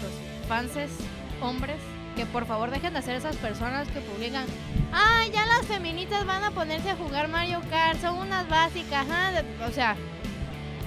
fanses, 0.50 0.90
hombres, 1.40 1.76
que 2.16 2.26
por 2.26 2.44
favor 2.44 2.72
dejen 2.72 2.92
de 2.92 2.98
hacer 2.98 3.14
esas 3.14 3.36
personas 3.36 3.86
que 3.88 4.00
publican, 4.00 4.44
ah, 4.92 5.22
ya 5.32 5.46
las 5.46 5.64
feministas 5.66 6.26
van 6.26 6.42
a 6.42 6.50
ponerse 6.50 6.90
a 6.90 6.96
jugar 6.96 7.28
Mario 7.28 7.60
Kart, 7.70 8.00
son 8.00 8.16
unas 8.18 8.48
básicas, 8.48 9.06
ajá", 9.08 9.30
de- 9.30 9.64
o 9.64 9.70
sea, 9.70 9.94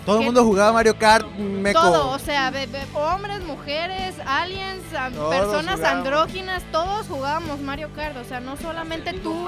todo 0.05 0.19
el 0.19 0.25
mundo 0.25 0.43
jugaba 0.43 0.73
Mario 0.73 0.97
Kart, 0.97 1.25
meco. 1.37 1.79
todo, 1.79 2.09
o 2.11 2.19
sea, 2.19 2.51
be- 2.51 2.67
be- 2.67 2.85
hombres, 2.93 3.39
mujeres, 3.45 4.15
aliens, 4.25 4.83
Todos 5.15 5.33
personas 5.33 5.75
jugábamos. 5.77 6.05
andróginas, 6.07 6.63
todos 6.73 7.07
jugábamos 7.07 7.61
Mario 7.61 7.89
Kart, 7.95 8.17
o 8.17 8.25
sea, 8.25 8.41
no 8.41 8.57
solamente 8.57 9.13
tú, 9.13 9.47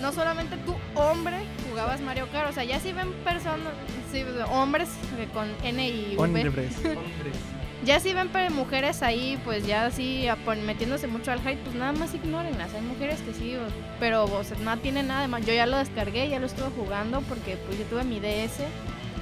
no 0.00 0.12
solamente 0.12 0.56
tú, 0.66 0.74
hombre, 0.96 1.36
jugabas 1.70 2.00
Mario 2.00 2.26
Kart. 2.32 2.50
O 2.50 2.52
sea, 2.52 2.64
ya 2.64 2.80
si 2.80 2.92
ven 2.92 3.12
personas, 3.24 3.72
sí, 4.12 4.24
hombres 4.52 4.88
eh, 5.18 5.28
con 5.32 5.46
N 5.62 5.88
y 5.88 6.16
V, 6.18 6.22
Hombres. 6.24 6.74
ya 7.84 8.00
si 8.00 8.12
ven 8.12 8.30
mujeres 8.52 9.02
ahí, 9.02 9.38
pues 9.44 9.66
ya 9.66 9.86
así 9.86 10.26
a 10.28 10.36
metiéndose 10.36 11.06
mucho 11.06 11.32
al 11.32 11.40
hype, 11.40 11.58
pues 11.64 11.74
nada 11.74 11.92
más 11.92 12.14
ignórenlas. 12.14 12.74
Hay 12.74 12.82
mujeres 12.82 13.20
que 13.20 13.32
sí, 13.32 13.56
pero 14.00 14.24
o 14.24 14.44
sea, 14.44 14.56
no 14.58 14.76
tiene 14.78 15.02
nada 15.02 15.22
de 15.22 15.28
mal. 15.28 15.44
Yo 15.44 15.52
ya 15.52 15.66
lo 15.66 15.78
descargué, 15.78 16.28
ya 16.28 16.38
lo 16.38 16.46
estuve 16.46 16.68
jugando 16.76 17.20
porque 17.22 17.56
pues 17.66 17.78
yo 17.78 17.84
tuve 17.84 18.04
mi 18.04 18.20
DS 18.20 18.60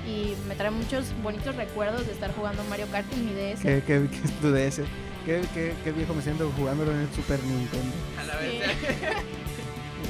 y 0.06 0.34
me 0.48 0.54
trae 0.54 0.70
muchos 0.70 1.06
bonitos 1.22 1.54
recuerdos 1.56 2.06
de 2.06 2.12
estar 2.12 2.34
jugando 2.34 2.64
Mario 2.64 2.86
Kart 2.90 3.06
en 3.12 3.26
mi 3.26 3.32
DS. 3.32 3.60
¿Qué, 3.60 3.82
qué, 3.86 4.08
qué 4.10 4.20
es 4.24 4.32
tu 4.40 4.50
DS? 4.50 4.86
¿Qué, 5.24 5.40
qué, 5.54 5.72
qué 5.84 5.92
viejo 5.92 6.14
me 6.14 6.22
siento 6.22 6.50
jugándolo 6.56 6.92
en 6.92 7.00
el 7.00 7.12
Super 7.12 7.42
Nintendo. 7.44 7.94
Sí. 8.40 8.60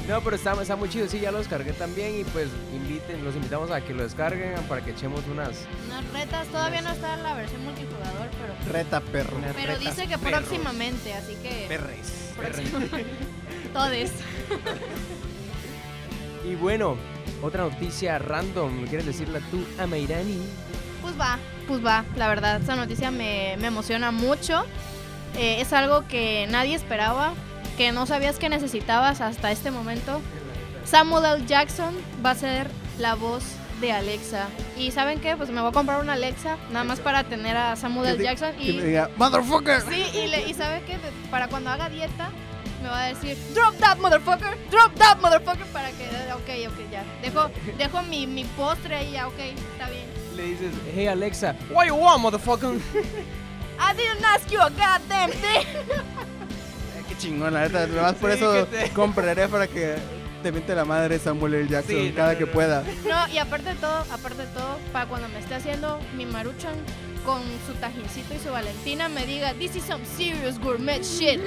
No, 0.07 0.19
pero 0.21 0.35
está, 0.35 0.51
está 0.61 0.75
muy 0.75 0.89
chido, 0.89 1.07
sí, 1.07 1.19
ya 1.21 1.31
lo 1.31 1.37
descargué 1.37 1.71
también 1.71 2.19
y 2.19 2.23
pues 2.25 2.49
inviten, 2.73 3.23
los 3.23 3.35
invitamos 3.35 3.71
a 3.71 3.79
que 3.79 3.93
lo 3.93 4.03
descarguen 4.03 4.53
para 4.67 4.83
que 4.83 4.91
echemos 4.91 5.21
unas... 5.31 5.65
Unas 5.85 6.05
retas, 6.11 6.47
todavía 6.47 6.81
no 6.81 6.91
está 6.91 7.13
en 7.13 7.23
la 7.23 7.33
versión 7.35 7.63
multijugador, 7.63 8.27
pero, 8.41 8.73
Reta 8.73 8.99
perro. 8.99 9.37
unas 9.37 9.55
pero 9.55 9.73
retas 9.77 9.95
dice 9.95 10.07
que 10.09 10.17
perros. 10.17 10.41
próximamente, 10.43 11.13
así 11.13 11.35
que... 11.41 11.65
Perres. 11.69 12.33
próximamente. 12.35 13.05
Todes. 13.73 14.11
Y 16.45 16.55
bueno, 16.55 16.97
otra 17.41 17.63
noticia 17.63 18.19
random, 18.19 18.85
¿quieres 18.87 19.05
decirla 19.05 19.39
tú, 19.51 19.63
Amairani? 19.81 20.41
Pues 21.01 21.17
va, 21.19 21.39
pues 21.67 21.83
va, 21.85 22.03
la 22.17 22.27
verdad, 22.27 22.61
esa 22.61 22.75
noticia 22.75 23.09
me, 23.11 23.55
me 23.57 23.67
emociona 23.67 24.11
mucho. 24.11 24.65
Eh, 25.37 25.61
es 25.61 25.71
algo 25.73 26.05
que 26.07 26.45
nadie 26.49 26.75
esperaba, 26.75 27.33
que 27.77 27.91
no 27.91 28.05
sabías 28.05 28.37
que 28.39 28.49
necesitabas 28.49 29.21
hasta 29.21 29.51
este 29.51 29.71
momento. 29.71 30.21
Samuel 30.85 31.25
L. 31.25 31.45
Jackson 31.47 31.95
va 32.25 32.31
a 32.31 32.35
ser 32.35 32.69
la 32.99 33.15
voz 33.15 33.43
de 33.81 33.91
Alexa. 33.91 34.47
Y 34.77 34.91
¿saben 34.91 35.19
qué? 35.19 35.35
Pues 35.35 35.49
me 35.49 35.59
voy 35.61 35.69
a 35.69 35.73
comprar 35.73 35.99
una 36.01 36.13
Alexa, 36.13 36.57
nada 36.71 36.85
más 36.85 36.99
para 36.99 37.23
tener 37.23 37.57
a 37.57 37.75
Samuel 37.75 38.09
L. 38.09 38.17
Que 38.17 38.23
Jackson. 38.23 38.51
Que 38.53 38.57
me 38.59 38.63
Y, 38.65 38.81
diga, 38.81 39.09
¡Motherfucker! 39.17 39.81
sí, 39.89 40.05
y, 40.13 40.27
le- 40.27 40.49
y 40.49 40.53
¿sabe 40.53 40.81
qué? 40.85 40.97
Para 41.31 41.47
cuando 41.47 41.69
haga 41.71 41.89
dieta, 41.89 42.29
me 42.81 42.89
va 42.89 43.03
a 43.05 43.07
decir, 43.13 43.37
drop 43.53 43.75
that 43.79 43.97
motherfucker, 43.97 44.57
drop 44.69 44.93
that 44.95 45.17
motherfucker, 45.19 45.65
para 45.67 45.89
que, 45.91 46.05
ok, 46.33 46.71
ok, 46.71 46.91
ya. 46.91 47.03
Dejo, 47.21 47.49
dejo 47.77 48.01
mi, 48.03 48.27
mi 48.27 48.43
postre 48.43 48.95
ahí, 48.95 49.11
ya, 49.13 49.27
ok, 49.27 49.39
está 49.39 49.89
bien. 49.89 50.05
Le 50.35 50.43
dices, 50.43 50.73
hey 50.93 51.07
Alexa, 51.07 51.55
what 51.71 51.85
you 51.87 51.95
want, 51.95 52.21
motherfucker? 52.21 52.77
I 53.79 53.93
didn't 53.95 54.23
ask 54.23 54.51
you 54.51 54.59
a 54.61 54.69
goddamn 54.69 55.31
thing. 55.31 55.65
Chingón, 57.23 57.53
la 57.53 57.61
neta. 57.61 57.87
Nomás 57.87 58.15
por 58.15 58.31
Sí, 58.31 58.37
eso 58.37 58.65
te- 58.67 58.89
compraré 58.89 59.47
para 59.47 59.67
que 59.67 59.95
te 60.41 60.51
miente 60.51 60.75
la 60.75 60.83
madre 60.85 61.17
Samuel 61.19 61.53
L. 61.53 61.69
Jackson 61.69 61.95
Sí, 61.95 62.09
no, 62.09 62.15
cada 62.15 62.33
no, 62.33 62.39
que 62.39 62.45
no. 62.45 62.51
pueda. 62.51 62.83
No, 63.07 63.27
y 63.33 63.37
aparte 63.37 63.69
de 63.69 63.75
todo, 63.75 63.97
aparte 64.11 64.41
de 64.41 64.47
todo, 64.53 64.77
para 64.91 65.05
cuando 65.07 65.29
me 65.29 65.39
esté 65.39 65.55
haciendo 65.55 65.99
mi 66.17 66.25
maruchan 66.25 66.73
con 67.25 67.41
su 67.65 67.73
tajincito 67.79 68.33
y 68.33 68.39
su 68.39 68.51
valentina, 68.51 69.07
me 69.07 69.25
diga, 69.25 69.53
this 69.53 69.75
is 69.77 69.83
some 69.83 70.03
serious 70.17 70.59
gourmet 70.59 71.01
shit. 71.01 71.39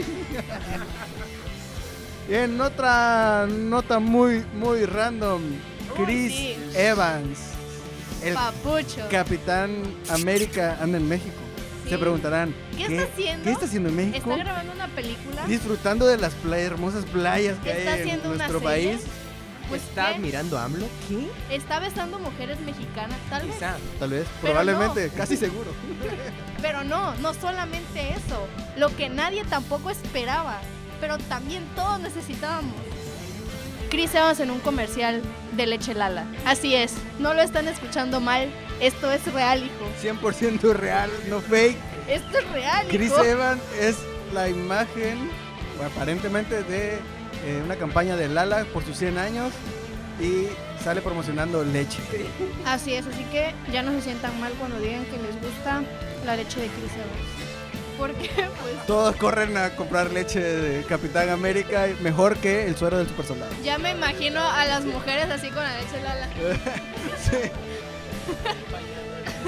Y 2.29 2.35
en 2.35 2.61
otra 2.61 3.47
nota 3.47 3.99
muy, 3.99 4.45
muy 4.55 4.85
random, 4.87 5.43
Uy, 5.99 6.05
Chris 6.05 6.33
sí. 6.33 6.57
Evans, 6.75 7.39
el 8.25 8.35
Papucho. 8.35 9.07
Capitán 9.11 9.83
América, 10.11 10.77
anda 10.81 10.99
en 10.99 11.07
México. 11.09 11.37
Sí. 11.87 11.91
Se 11.91 11.99
preguntarán, 11.99 12.55
¿Qué 12.77 12.85
está 12.87 13.03
haciendo? 13.05 13.45
¿Qué 13.45 13.51
está 13.53 13.65
haciendo 13.67 13.89
en 13.89 13.97
México? 13.97 14.31
Está 14.31 14.45
grabando 14.45 14.73
una 14.73 14.89
película. 14.89 15.47
Disfrutando 15.47 16.07
de 16.07 16.17
las 16.19 16.35
playas, 16.35 16.67
hermosas 16.73 17.05
playas 17.07 17.57
que 17.63 17.71
Está 17.71 17.93
hay 17.93 18.01
en 18.01 18.07
haciendo 18.09 18.29
una 18.31 18.49
nuestro 18.49 18.59
serie. 18.69 18.89
país. 18.97 19.07
Pues, 19.69 19.83
¿Estás 19.83 20.13
¿qué? 20.15 20.19
mirando 20.21 20.59
a 20.59 20.65
AMLO? 20.65 20.87
¿Qué? 21.09 21.55
Está 21.55 21.81
besando 21.81 22.19
mujeres 22.21 22.61
mexicanas, 22.61 23.19
tal 23.29 23.47
vez. 23.47 23.55
Quizá. 23.57 23.77
Tal 23.99 24.11
vez, 24.11 24.27
Pero 24.41 24.55
probablemente, 24.55 25.11
casi 25.17 25.37
seguro. 25.37 25.73
Pero 26.63 26.85
no, 26.85 27.15
no 27.17 27.35
solamente 27.35 28.11
eso. 28.11 28.47
Lo 28.77 28.95
que 28.95 29.09
nadie 29.09 29.45
tampoco 29.45 29.91
esperaba, 29.91 30.59
pero 31.01 31.19
también 31.19 31.65
todos 31.75 32.01
necesitábamos. 32.01 32.75
Chris 33.91 34.15
Evans 34.15 34.41
en 34.41 34.51
un 34.51 34.61
comercial 34.61 35.23
de 35.53 35.67
Leche 35.67 35.95
Lala. 35.95 36.27
Así 36.45 36.75
es, 36.75 36.95
no 37.19 37.35
lo 37.35 37.43
están 37.43 37.69
escuchando 37.69 38.21
mal. 38.21 38.49
Esto 38.81 39.11
es 39.11 39.33
real, 39.33 39.65
hijo. 39.65 40.19
100% 40.21 40.75
real, 40.75 41.11
no 41.29 41.41
fake. 41.41 41.77
Esto 42.09 42.39
es 42.39 42.51
real, 42.51 42.87
Chris 42.89 43.09
hijo. 43.09 43.25
Evans 43.25 43.63
es 43.81 43.97
la 44.35 44.49
imagen, 44.49 45.31
aparentemente, 45.85 46.63
de 46.63 46.95
eh, 47.45 47.63
una 47.65 47.77
campaña 47.77 48.17
de 48.17 48.29
Lala 48.29 48.65
por 48.73 48.85
sus 48.85 48.97
100 48.99 49.19
años 49.19 49.53
y 50.21 50.47
sale 50.83 51.01
promocionando 51.01 51.65
leche. 51.65 51.99
Así 52.65 52.95
es, 52.95 53.07
así 53.07 53.25
que 53.25 53.55
ya 53.73 53.83
no 53.83 53.93
se 53.93 54.03
sientan 54.03 54.39
mal 54.41 54.53
cuando 54.59 54.79
digan 54.81 55.05
que 55.07 55.17
les 55.19 55.41
gusta 55.41 55.83
la 56.25 56.37
leche 56.37 56.61
de 56.61 56.69
Chris 56.69 56.93
Evans. 56.93 57.46
Porque, 57.99 58.29
pues, 58.29 58.87
Todos 58.87 59.17
corren 59.17 59.57
a 59.57 59.71
comprar 59.71 60.11
leche 60.13 60.41
de 60.41 60.85
Capitán 60.85 61.29
América 61.31 61.87
mejor 62.01 62.37
que 62.37 62.67
el 62.67 62.77
suero 62.77 62.99
del 62.99 63.09
super 63.09 63.25
soldado. 63.27 63.51
ya 63.65 63.79
me 63.79 63.91
imagino 63.93 64.41
a 64.47 64.65
las 64.67 64.85
mujeres 64.85 65.31
así 65.31 65.49
con 65.49 65.63
la 65.65 65.77
leche 65.79 66.01
Lala. 66.03 66.29
Sí. 67.23 67.51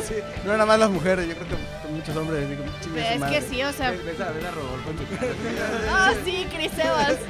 Sí, 0.07 0.15
No 0.45 0.53
nada 0.53 0.65
más 0.67 0.79
las 0.79 0.91
mujeres, 0.91 1.27
yo 1.29 1.35
creo 1.35 1.49
que 1.49 1.89
muchos 1.93 2.17
hombres 2.17 2.49
digo, 2.49 2.65
"Chingue 2.83 3.01
su 3.01 3.07
Es 3.07 3.13
que 3.15 3.19
madre". 3.19 3.43
sí, 3.43 3.63
o 3.65 3.73
sea, 3.73 3.91
Ves, 3.91 4.05
ves 4.05 4.21
a, 4.21 4.31
ves 4.31 4.45
a 4.45 4.51
Rodolfo 4.53 4.91
en 4.91 4.97
tu 4.97 5.07
casa. 5.09 5.27
Ah, 5.93 6.13
sí, 6.25 6.47
Chris 6.55 6.73
Evans. 6.79 7.19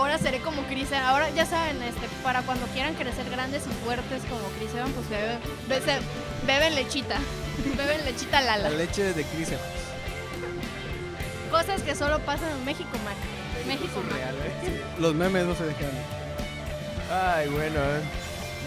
Ahora 0.00 0.16
seré 0.18 0.38
como 0.40 0.62
Chris 0.62 0.88
Evans. 0.90 1.06
Ahora 1.06 1.28
ya 1.30 1.44
saben, 1.44 1.82
este, 1.82 2.08
para 2.24 2.40
cuando 2.42 2.64
quieran 2.68 2.94
crecer 2.94 3.28
grandes 3.30 3.64
y 3.66 3.84
fuertes 3.84 4.22
como 4.30 4.40
Chris 4.58 4.70
Evans, 4.74 4.92
pues 4.94 5.06
beben, 6.46 6.74
lechita. 6.74 7.16
Beben 7.76 8.04
lechita 8.06 8.40
Lala. 8.40 8.70
La 8.70 8.76
leche 8.76 9.12
de 9.12 9.24
Chris 9.24 9.48
Evans. 9.48 9.66
Cosas 11.50 11.82
que 11.82 11.94
solo 11.94 12.18
pasan 12.20 12.48
en 12.50 12.64
México, 12.64 12.88
man. 13.04 13.14
México. 13.66 14.00
Surreal, 14.00 14.34
¿eh? 14.36 14.82
Los 14.98 15.14
memes 15.14 15.44
no 15.44 15.54
se 15.54 15.64
dejan. 15.64 15.90
Ay, 17.12 17.48
bueno, 17.48 17.78
eh. 17.80 18.00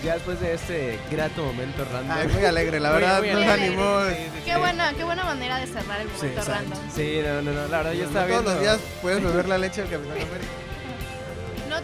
ya 0.03 0.13
después 0.15 0.39
de 0.39 0.53
este 0.53 0.99
grato 1.09 1.43
momento 1.43 1.83
random. 1.91 2.15
Ay, 2.15 2.27
muy 2.27 2.45
alegre, 2.45 2.79
la 2.79 2.91
Muy- 2.91 3.01
verdad 3.01 3.19
muy 3.19 3.29
nos 3.31 3.37
alegre. 3.43 3.65
animó. 3.67 3.99
Sí, 4.09 4.15
sí, 4.15 4.41
Qué 4.45 4.53
sí. 4.53 4.59
buena, 4.59 4.93
qué 4.93 5.03
buena 5.03 5.23
manera 5.23 5.57
de 5.57 5.65
cerrar 5.67 6.01
el 6.01 6.09
momento 6.09 6.43
random. 6.43 6.79
Sí, 6.95 7.19
no, 7.25 7.41
no, 7.41 7.51
no, 7.53 7.67
la 7.69 7.77
verdad 7.77 7.93
yo 7.93 8.01
No 8.03 8.07
estaba 8.09 8.27
todos 8.27 8.43
viendo. 8.43 8.51
los 8.51 8.61
días 8.61 8.79
puedes 9.01 9.23
beber 9.23 9.47
la 9.47 9.57
leche 9.57 9.81
del 9.81 9.89
Capitán 9.89 10.11
América. 10.17 10.37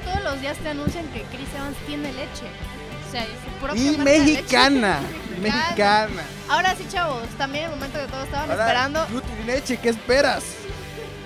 Todos 0.06 0.24
los 0.24 0.42
días 0.42 0.58
te 0.58 0.70
anuncian 0.70 1.06
que 1.08 1.24
Chris 1.24 1.48
Evans 1.56 1.78
tiene 1.88 2.12
leche. 2.14 2.46
O 3.08 3.12
sea, 3.12 3.24
es 3.24 3.30
su 3.30 3.60
propia 3.66 3.82
Y 3.82 3.90
leche. 3.98 4.04
mexicana, 4.04 5.00
Mexicana. 5.42 6.22
Ahora 6.50 6.76
sí, 6.76 6.86
chavos, 6.92 7.24
también 7.38 7.66
el 7.66 7.70
momento 7.72 8.00
que 8.00 8.06
todos 8.08 8.26
estaban 8.26 8.50
Ahora, 8.52 8.66
esperando, 8.66 9.08
Nutrileche, 9.10 9.78
¿qué 9.78 9.90
esperas? 9.90 10.44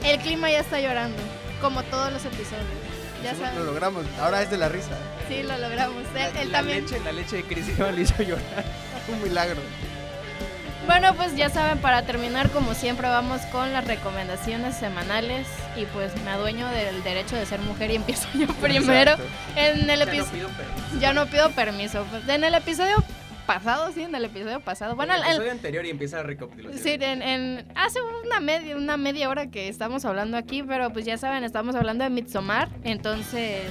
el 0.03 0.19
clima 0.19 0.49
ya 0.51 0.59
está 0.59 0.79
llorando, 0.81 1.17
como 1.61 1.81
todos 1.83 2.11
los 2.11 2.23
episodios. 2.25 2.67
Ya 3.23 3.31
Nosotros 3.31 3.39
Lo 3.39 3.45
saben, 3.61 3.65
logramos, 3.65 4.05
ahora 4.21 4.41
es 4.41 4.49
de 4.51 4.57
la 4.57 4.67
risa. 4.69 4.97
sí, 5.29 5.43
lo 5.43 5.57
logramos. 5.57 6.03
Él, 6.15 6.37
él 6.41 6.51
la 6.51 6.57
también. 6.59 6.83
leche, 6.83 6.99
la 7.03 7.11
leche 7.13 7.37
de 7.37 7.43
Chris 7.43 7.69
Evans 7.69 7.95
le 7.95 8.01
hizo 8.01 8.21
llorar. 8.23 8.65
Un 9.07 9.23
milagro. 9.23 9.61
Bueno, 10.85 11.13
pues 11.15 11.35
ya 11.35 11.49
saben, 11.49 11.77
para 11.79 12.01
terminar, 12.03 12.49
como 12.49 12.73
siempre, 12.73 13.07
vamos 13.07 13.41
con 13.53 13.71
las 13.71 13.85
recomendaciones 13.85 14.75
semanales. 14.75 15.47
Y 15.77 15.85
pues 15.85 16.11
me 16.23 16.31
adueño 16.31 16.67
del 16.69 17.01
derecho 17.03 17.35
de 17.35 17.45
ser 17.45 17.61
mujer 17.61 17.91
y 17.91 17.95
empiezo 17.95 18.27
yo 18.33 18.47
primero. 18.55 19.11
Exacto. 19.11 19.23
En 19.55 19.89
el 19.89 19.99
Ya 19.99 20.05
no 20.05 20.11
episodio. 20.11 20.31
pido 20.31 20.49
permiso. 20.49 20.99
Ya 20.99 21.13
no 21.13 21.25
pido 21.27 21.49
permiso. 21.51 22.05
Pues, 22.09 22.27
En 22.27 22.43
el 22.43 22.53
episodio 22.53 22.97
pasado, 23.47 23.91
sí, 23.93 24.03
en 24.03 24.13
el 24.13 24.25
episodio 24.25 24.59
pasado. 24.59 24.95
Bueno, 24.95 25.13
el 25.15 25.21
el- 25.21 25.27
episodio 25.27 25.51
anterior 25.51 25.85
y 25.85 25.89
empieza 25.89 26.17
la 26.17 26.23
recapitulación. 26.23 26.83
Sí, 26.83 26.97
en, 26.99 27.21
en- 27.21 27.65
hace 27.75 27.99
una 28.25 28.39
media, 28.41 28.75
una 28.75 28.97
media 28.97 29.29
hora 29.29 29.47
que 29.47 29.69
estamos 29.69 30.03
hablando 30.05 30.35
aquí, 30.37 30.63
pero 30.63 30.91
pues 30.91 31.05
ya 31.05 31.17
saben, 31.17 31.43
estamos 31.45 31.75
hablando 31.75 32.03
de 32.03 32.09
Midsommar. 32.09 32.67
Entonces, 32.83 33.63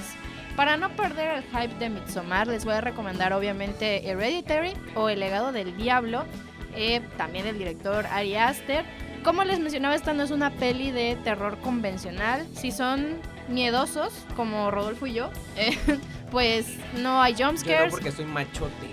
para 0.56 0.76
no 0.78 0.90
perder 0.96 1.38
el 1.38 1.44
hype 1.44 1.74
de 1.78 1.88
Midsommar, 1.90 2.46
les 2.48 2.64
voy 2.64 2.74
a 2.74 2.80
recomendar 2.80 3.32
obviamente 3.34 4.08
Hereditary 4.08 4.72
o 4.94 5.08
El 5.10 5.20
legado 5.20 5.52
del 5.52 5.76
diablo. 5.76 6.24
Eh, 6.74 7.00
también 7.16 7.44
del 7.44 7.58
director 7.58 8.06
Ari 8.06 8.36
Aster. 8.36 8.84
Como 9.24 9.44
les 9.44 9.60
mencionaba, 9.60 9.94
esta 9.94 10.12
no 10.12 10.22
es 10.22 10.30
una 10.30 10.50
peli 10.50 10.90
de 10.90 11.16
terror 11.22 11.58
convencional. 11.60 12.46
Si 12.54 12.72
son 12.72 13.18
miedosos, 13.48 14.12
como 14.36 14.70
Rodolfo 14.70 15.06
y 15.06 15.14
yo, 15.14 15.30
eh, 15.56 15.76
pues 16.30 16.66
no 16.98 17.22
hay 17.22 17.34
Yo 17.34 17.46
no 17.46 17.52
jumpscares. 17.52 17.92
porque 17.92 18.10
soy 18.10 18.24
machote. 18.24 18.88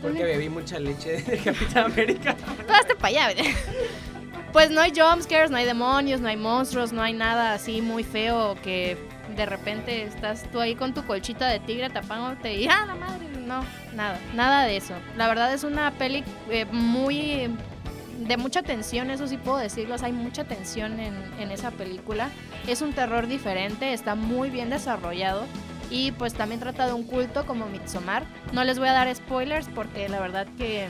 Porque 0.00 0.24
bebí 0.24 0.48
mucha 0.48 0.78
leche 0.78 1.22
de 1.22 1.38
Capitán 1.38 1.92
América. 1.92 2.36
Todo 2.66 2.76
este 2.80 2.94
para 2.96 3.28
allá. 3.28 3.42
Pues 4.52 4.70
no 4.70 4.82
hay 4.82 4.92
jumpscares, 4.94 5.50
no 5.50 5.56
hay 5.56 5.64
demonios, 5.64 6.20
no 6.20 6.28
hay 6.28 6.36
monstruos, 6.36 6.92
no 6.92 7.00
hay 7.00 7.14
nada 7.14 7.54
así 7.54 7.80
muy 7.80 8.04
feo 8.04 8.54
que 8.62 8.98
de 9.34 9.46
repente 9.46 10.02
estás 10.02 10.44
tú 10.52 10.60
ahí 10.60 10.74
con 10.74 10.92
tu 10.92 11.06
colchita 11.06 11.48
de 11.48 11.58
tigre 11.58 11.88
tapándote 11.88 12.52
y 12.52 12.68
¡ah, 12.68 12.84
la 12.86 12.94
madre! 12.94 13.31
No, 13.52 13.64
nada, 13.94 14.18
nada 14.34 14.64
de 14.64 14.76
eso. 14.78 14.94
La 15.16 15.28
verdad 15.28 15.52
es 15.52 15.64
una 15.64 15.90
peli 15.92 16.24
eh, 16.48 16.64
muy... 16.64 17.54
de 18.20 18.36
mucha 18.38 18.62
tensión, 18.62 19.10
eso 19.10 19.26
sí 19.26 19.36
puedo 19.36 19.58
decirlo, 19.58 19.96
hay 20.02 20.12
mucha 20.12 20.44
tensión 20.44 20.98
en, 20.98 21.14
en 21.38 21.50
esa 21.50 21.70
película. 21.70 22.30
Es 22.66 22.80
un 22.80 22.92
terror 22.94 23.26
diferente, 23.26 23.92
está 23.92 24.14
muy 24.14 24.48
bien 24.48 24.70
desarrollado. 24.70 25.44
Y 25.90 26.12
pues 26.12 26.32
también 26.32 26.60
trata 26.60 26.86
de 26.86 26.94
un 26.94 27.02
culto 27.02 27.44
como 27.44 27.66
Midsommar. 27.66 28.24
No 28.52 28.64
les 28.64 28.78
voy 28.78 28.88
a 28.88 28.92
dar 28.94 29.14
spoilers 29.14 29.68
porque 29.74 30.08
la 30.08 30.20
verdad 30.20 30.46
que 30.56 30.88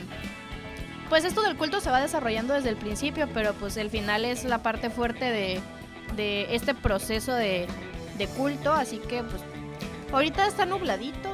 pues 1.09 1.25
esto 1.25 1.41
del 1.41 1.57
culto 1.57 1.81
se 1.81 1.91
va 1.91 1.99
desarrollando 1.99 2.53
desde 2.53 2.69
el 2.69 2.77
principio, 2.77 3.27
pero 3.33 3.53
pues 3.53 3.75
el 3.75 3.89
final 3.89 4.23
es 4.23 4.45
la 4.45 4.59
parte 4.59 4.89
fuerte 4.89 5.25
de, 5.25 5.59
de 6.15 6.55
este 6.55 6.73
proceso 6.73 7.33
de, 7.33 7.67
de 8.17 8.27
culto, 8.27 8.71
así 8.71 8.97
que 8.97 9.21
pues 9.21 9.41
ahorita 10.13 10.47
está 10.47 10.65
nubladito 10.65 11.32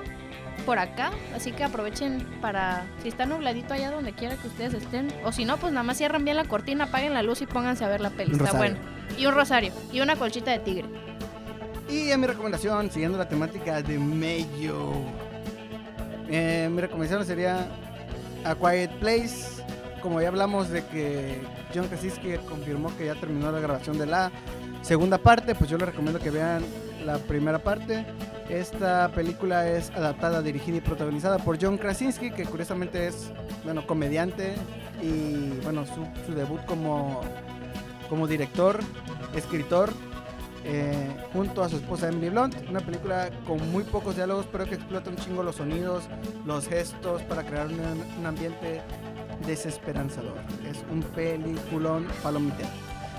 por 0.70 0.78
acá, 0.78 1.10
así 1.36 1.52
que 1.52 1.64
aprovechen 1.64 2.24
para, 2.42 2.86
si 3.02 3.08
está 3.08 3.26
nubladito 3.26 3.74
allá 3.74 3.90
donde 3.90 4.14
quiera 4.14 4.36
que 4.36 4.46
ustedes 4.46 4.76
estén, 4.76 5.12
o 5.26 5.32
si 5.32 5.44
no, 5.44 5.58
pues 5.58 5.74
nada 5.74 5.82
más 5.82 5.98
cierran 5.98 6.24
bien 6.24 6.38
la 6.38 6.46
cortina, 6.46 6.84
apaguen 6.84 7.16
la 7.16 7.24
luz 7.24 7.42
y 7.42 7.48
pónganse 7.48 7.84
a 7.86 7.88
ver 7.88 8.02
la 8.02 8.12
peli, 8.12 8.36
Un 8.36 8.40
está 8.42 8.52
rosario. 8.52 8.76
bueno. 8.76 9.18
Y 9.18 9.26
un 9.26 9.34
rosario, 9.34 9.74
y 9.92 10.02
una 10.02 10.16
colchita 10.16 10.52
de 10.52 10.60
tigre. 10.60 10.88
Y 11.90 12.12
en 12.12 12.20
mi 12.22 12.28
recomendación, 12.28 12.92
siguiendo 12.92 13.18
la 13.18 13.28
temática 13.28 13.82
de 13.82 13.98
Mayo, 13.98 14.92
eh, 16.30 16.70
mi 16.72 16.82
recomendación 16.82 17.26
sería 17.26 17.68
A 18.46 18.54
Quiet 18.54 18.92
Place. 19.00 19.64
Como 20.04 20.22
ya 20.22 20.28
hablamos 20.28 20.70
de 20.70 20.86
que 20.86 21.42
John 21.74 21.88
Krasinski 21.88 22.38
confirmó 22.48 22.96
que 22.96 23.08
ya 23.08 23.16
terminó 23.16 23.52
la 23.52 23.60
grabación 23.60 23.98
de 23.98 24.06
la 24.06 24.32
segunda 24.84 25.18
parte, 25.18 25.56
pues 25.56 25.68
yo 25.68 25.80
les 25.80 25.88
recomiendo 25.88 26.20
que 26.20 26.30
vean 26.30 26.64
la 27.04 27.18
primera 27.18 27.58
parte. 27.58 28.06
Esta 28.50 29.10
película 29.10 29.70
es 29.70 29.92
adaptada, 29.92 30.42
dirigida 30.42 30.78
y 30.78 30.82
protagonizada 30.82 31.38
por 31.38 31.62
John 31.62 31.78
Krasinski, 31.78 32.32
que 32.32 32.46
curiosamente 32.46 33.08
es, 33.08 33.32
bueno, 33.64 33.86
comediante 33.86 34.56
y, 35.04 35.60
bueno, 35.64 35.86
su, 35.86 36.08
su 36.26 36.34
debut 36.34 36.66
como, 36.66 37.22
como 38.10 38.28
director, 38.28 38.80
escritor, 39.36 39.92
eh, 40.66 41.16
junto 41.32 41.64
a 41.64 41.70
su 41.70 41.76
esposa 41.76 42.10
Emily 42.10 42.30
Blunt. 42.30 42.56
Una 42.68 42.80
película 42.80 43.30
con 43.46 43.72
muy 43.72 43.84
pocos 43.84 44.16
diálogos, 44.16 44.48
pero 44.52 44.66
que 44.66 44.76
explota 44.76 45.12
un 45.12 45.18
chingo 45.18 45.44
los 45.44 45.58
sonidos, 45.58 46.06
los 46.46 46.68
gestos 46.68 47.22
para 47.24 47.44
crear 47.44 47.68
un, 47.68 47.80
un 48.20 48.26
ambiente 48.26 48.82
desesperanzador. 49.46 50.38
Es 50.68 50.84
un 50.92 51.04
peliculón 51.04 52.08
palomitero. 52.24 52.70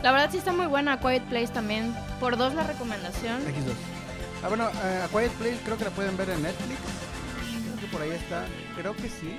La 0.02 0.10
verdad 0.10 0.30
sí 0.32 0.38
está 0.38 0.52
muy 0.52 0.66
buena 0.66 0.98
Quiet 0.98 1.22
Place 1.28 1.48
también, 1.48 1.94
por 2.18 2.36
dos 2.36 2.52
la 2.54 2.64
recomendación. 2.64 3.40
X2. 3.42 3.99
Ah, 4.42 4.48
bueno, 4.48 4.68
eh, 4.68 5.02
A 5.04 5.08
Quiet 5.08 5.32
Place 5.32 5.58
creo 5.64 5.76
que 5.76 5.84
la 5.84 5.90
pueden 5.90 6.16
ver 6.16 6.30
en 6.30 6.42
Netflix. 6.42 6.80
Creo 7.64 7.80
que 7.80 7.86
por 7.92 8.02
ahí 8.02 8.10
está. 8.10 8.46
Creo 8.76 8.96
que 8.96 9.08
sí. 9.08 9.36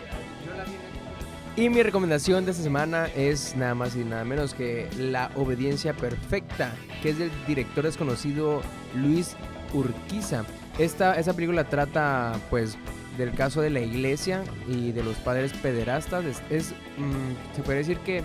Y 1.56 1.70
mi 1.70 1.84
recomendación 1.84 2.46
de 2.46 2.52
esta 2.52 2.64
semana 2.64 3.08
es 3.16 3.56
nada 3.56 3.76
más 3.76 3.96
y 3.96 4.06
nada 4.06 4.24
menos 4.24 4.54
que 4.54 4.88
La 4.98 5.32
Obediencia 5.36 5.94
Perfecta, 5.94 6.72
que 7.02 7.10
es 7.10 7.18
del 7.18 7.32
director 7.46 7.84
desconocido 7.84 8.62
Luis 8.96 9.36
Urquiza. 9.74 10.44
Esta, 10.78 11.16
esa 11.16 11.34
película 11.34 11.66
trata, 11.66 12.40
pues, 12.50 12.78
del 13.18 13.34
caso 13.34 13.62
de 13.62 13.70
la 13.70 13.82
iglesia 13.82 14.44
y 14.68 14.92
de 14.92 15.04
los 15.04 15.18
padres 15.18 15.52
pederastas. 15.54 16.24
Es, 16.24 16.42
es, 16.50 16.70
mm, 16.98 17.56
se 17.56 17.64
puede 17.64 17.80
decir 17.80 17.98
que 18.00 18.24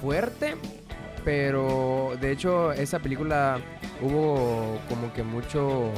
fuerte, 0.00 0.54
pero 1.28 2.16
de 2.22 2.32
hecho 2.32 2.72
esa 2.72 3.00
película 3.00 3.58
hubo 4.00 4.80
como 4.88 5.12
que 5.12 5.22
mucho 5.22 5.92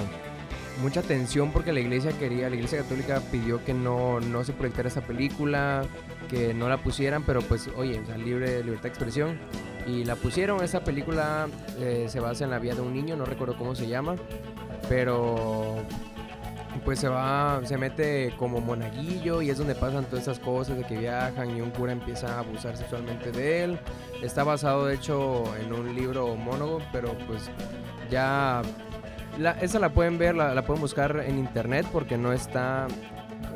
mucha 0.82 1.02
tensión 1.02 1.52
porque 1.52 1.72
la 1.72 1.78
iglesia 1.78 2.10
quería, 2.18 2.50
la 2.50 2.56
iglesia 2.56 2.78
católica 2.78 3.22
pidió 3.30 3.64
que 3.64 3.72
no, 3.72 4.18
no 4.18 4.42
se 4.42 4.52
proyectara 4.52 4.88
esa 4.88 5.02
película, 5.02 5.84
que 6.28 6.52
no 6.52 6.68
la 6.68 6.78
pusieran, 6.78 7.22
pero 7.22 7.42
pues 7.42 7.70
oye, 7.76 8.00
o 8.12 8.18
libre 8.18 8.64
libertad 8.64 8.82
de 8.82 8.88
expresión. 8.88 9.38
Y 9.86 10.02
la 10.02 10.16
pusieron, 10.16 10.64
esa 10.64 10.82
película 10.82 11.46
eh, 11.78 12.06
se 12.08 12.18
basa 12.18 12.42
en 12.42 12.50
la 12.50 12.58
vida 12.58 12.74
de 12.74 12.80
un 12.80 12.92
niño, 12.92 13.14
no 13.14 13.24
recuerdo 13.24 13.56
cómo 13.56 13.76
se 13.76 13.86
llama, 13.86 14.16
pero 14.88 15.76
pues 16.85 17.00
se 17.00 17.09
va, 17.09 17.61
se 17.64 17.76
mete 17.76 18.33
como 18.38 18.61
monaguillo 18.61 19.42
y 19.42 19.50
es 19.50 19.59
donde 19.59 19.74
pasan 19.74 20.04
todas 20.04 20.22
esas 20.22 20.38
cosas 20.38 20.76
de 20.76 20.85
que 20.85 20.96
viajan 20.96 21.56
y 21.56 21.61
un 21.61 21.70
cura 21.70 21.92
empieza 21.92 22.37
a 22.37 22.38
abusar 22.40 22.76
sexualmente 22.76 23.33
de 23.33 23.64
él. 23.64 23.80
Está 24.22 24.44
basado 24.44 24.87
de 24.87 24.94
hecho 24.94 25.44
en 25.56 25.72
un 25.72 25.94
libro 25.94 26.26
homólogo, 26.26 26.80
pero 26.92 27.16
pues 27.26 27.50
ya 28.11 28.62
esa 29.61 29.78
la 29.78 29.90
pueden 29.90 30.18
ver, 30.18 30.35
la, 30.35 30.62
pueden 30.64 30.80
buscar 30.80 31.24
en 31.26 31.38
internet 31.38 31.87
porque 31.92 32.16
no 32.16 32.33
está 32.33 32.87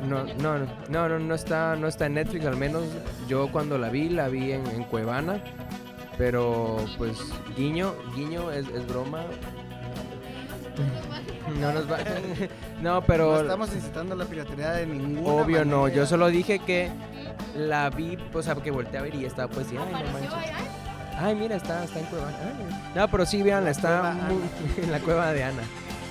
no, 0.07 0.25
no, 0.41 0.59
no, 0.89 1.09
no, 1.09 1.19
no 1.19 1.35
está, 1.35 1.75
no 1.75 1.87
está 1.87 2.07
en 2.07 2.15
Netflix 2.15 2.45
al 2.45 2.57
menos. 2.57 2.83
Yo 3.27 3.51
cuando 3.51 3.77
la 3.77 3.89
vi, 3.89 4.09
la 4.09 4.27
vi 4.27 4.51
en, 4.51 4.83
Cuevana. 4.85 5.41
Pero 6.17 6.77
pues 6.97 7.17
guiño, 7.57 7.93
guiño 8.15 8.51
es 8.51 8.87
broma. 8.87 9.25
No 11.59 11.71
nos 11.71 11.89
va. 11.91 11.97
No, 12.81 13.01
pero 13.01 13.35
No 13.35 13.41
estamos 13.41 13.73
incitando 13.73 14.15
la 14.15 14.25
piratería 14.25 14.71
de 14.71 14.85
ninguna 14.85 15.29
obvio 15.43 15.65
no. 15.65 15.87
Yo 15.87 16.05
solo 16.05 16.27
dije 16.27 16.59
que 16.59 16.89
la 17.55 17.89
vi, 17.89 18.17
o 18.33 18.41
sea, 18.43 18.55
que 18.55 18.71
volteé 18.71 18.99
a 18.99 19.03
ver 19.03 19.15
y 19.15 19.25
estaba 19.25 19.47
pues, 19.51 19.67
ay, 19.69 19.75
no. 19.77 21.17
Ay, 21.17 21.33
mira, 21.35 21.55
está, 21.55 21.83
está 21.85 21.99
en 21.99 22.05
Cuevana. 22.07 22.37
Ay, 22.43 22.91
no, 22.93 23.07
pero 23.07 23.25
sí, 23.25 23.41
véanla, 23.41 23.69
está 23.71 23.99
cueva 24.01 24.13
muy- 24.13 24.83
en 24.83 24.91
la 24.91 24.99
cueva 24.99 25.31
de 25.31 25.43
Ana. 25.45 25.63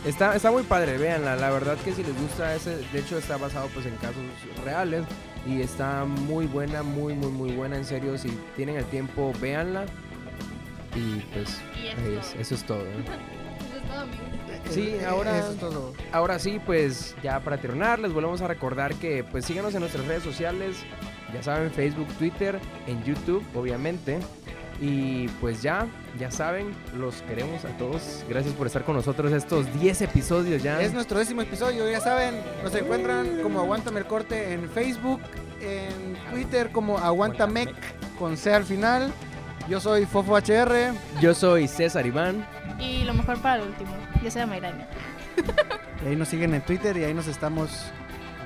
Está, 0.06 0.34
está 0.34 0.50
muy 0.50 0.62
padre, 0.62 0.96
véanla. 0.96 1.36
La 1.36 1.50
verdad 1.50 1.76
que 1.84 1.92
si 1.92 2.02
les 2.02 2.18
gusta 2.20 2.54
ese, 2.54 2.76
de 2.76 2.98
hecho 2.98 3.18
está 3.18 3.36
basado 3.36 3.68
pues 3.74 3.84
en 3.86 3.94
casos 3.96 4.22
reales 4.64 5.04
y 5.46 5.60
está 5.60 6.04
muy 6.06 6.46
buena, 6.46 6.82
muy, 6.82 7.14
muy, 7.14 7.30
muy 7.30 7.52
buena. 7.52 7.76
En 7.76 7.84
serio, 7.84 8.16
si 8.16 8.28
tienen 8.56 8.76
el 8.76 8.84
tiempo, 8.86 9.32
véanla. 9.40 9.84
Y 10.96 11.20
pues 11.34 11.60
Y 11.82 11.88
eso 11.88 12.20
es 12.20 12.34
eso 12.40 12.54
es 12.54 12.64
todo. 12.64 12.80
¿eh? 12.86 12.92
Eso 12.96 13.76
es 13.76 13.82
todo, 13.90 14.00
amigos. 14.00 14.43
Sí, 14.70 14.96
Eh, 15.00 15.04
ahora- 15.06 15.38
Eso 15.38 15.52
es 15.52 15.58
todo. 15.58 15.92
Ahora 16.12 16.38
sí, 16.38 16.60
pues 16.64 17.14
ya 17.22 17.40
para 17.40 17.58
terminar, 17.58 17.98
les 17.98 18.12
volvemos 18.12 18.40
a 18.42 18.48
recordar 18.48 18.94
que 18.94 19.24
pues 19.24 19.44
síganos 19.44 19.74
en 19.74 19.80
nuestras 19.80 20.06
redes 20.06 20.22
sociales. 20.22 20.76
Ya 21.32 21.42
saben, 21.42 21.70
Facebook, 21.70 22.06
Twitter, 22.18 22.58
en 22.86 23.02
YouTube, 23.04 23.44
obviamente. 23.54 24.18
Y 24.80 25.28
pues 25.40 25.62
ya, 25.62 25.86
ya 26.18 26.30
saben, 26.32 26.74
los 26.96 27.22
queremos 27.22 27.64
a 27.64 27.68
todos. 27.76 28.24
Gracias 28.28 28.54
por 28.54 28.66
estar 28.66 28.82
con 28.84 28.96
nosotros 28.96 29.32
estos 29.32 29.72
10 29.80 30.02
episodios 30.02 30.62
ya. 30.62 30.80
Es 30.82 30.92
nuestro 30.92 31.18
décimo 31.18 31.42
episodio, 31.42 31.88
ya 31.88 32.00
saben, 32.00 32.34
nos 32.62 32.74
encuentran 32.74 33.40
como 33.42 33.60
Aguántame 33.60 34.00
el 34.00 34.06
Corte 34.06 34.52
en 34.52 34.68
Facebook, 34.68 35.20
en 35.60 36.16
Twitter 36.32 36.70
como 36.72 36.98
Aguantamec 36.98 37.72
con 38.18 38.36
C 38.36 38.52
al 38.52 38.64
final. 38.64 39.12
Yo 39.68 39.80
soy 39.80 40.06
Fofo 40.06 40.36
HR. 40.36 40.92
Yo 41.20 41.34
soy 41.34 41.68
César 41.68 42.04
Iván. 42.06 42.44
Y 42.78 43.04
lo 43.04 43.14
mejor 43.14 43.38
para 43.40 43.62
el 43.62 43.68
último, 43.68 43.94
yo 44.22 44.30
soy 44.30 44.46
Mayrani. 44.46 44.84
Y 46.04 46.08
ahí 46.08 46.16
nos 46.16 46.28
siguen 46.28 46.54
en 46.54 46.62
Twitter 46.62 46.96
y 46.96 47.04
ahí 47.04 47.14
nos 47.14 47.26
estamos 47.26 47.86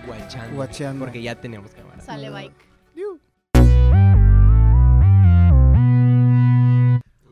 Guachando. 0.06 0.56
guacheando. 0.56 1.04
Porque 1.04 1.22
ya 1.22 1.34
tenemos 1.34 1.72
cámara. 1.72 2.00
Sale 2.02 2.30
bike. 2.30 2.68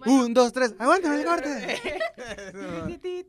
Un, 0.06 0.34
dos, 0.34 0.52
tres, 0.52 0.74
aguántame 0.78 1.16
el 1.16 1.24
corte. 1.24 1.80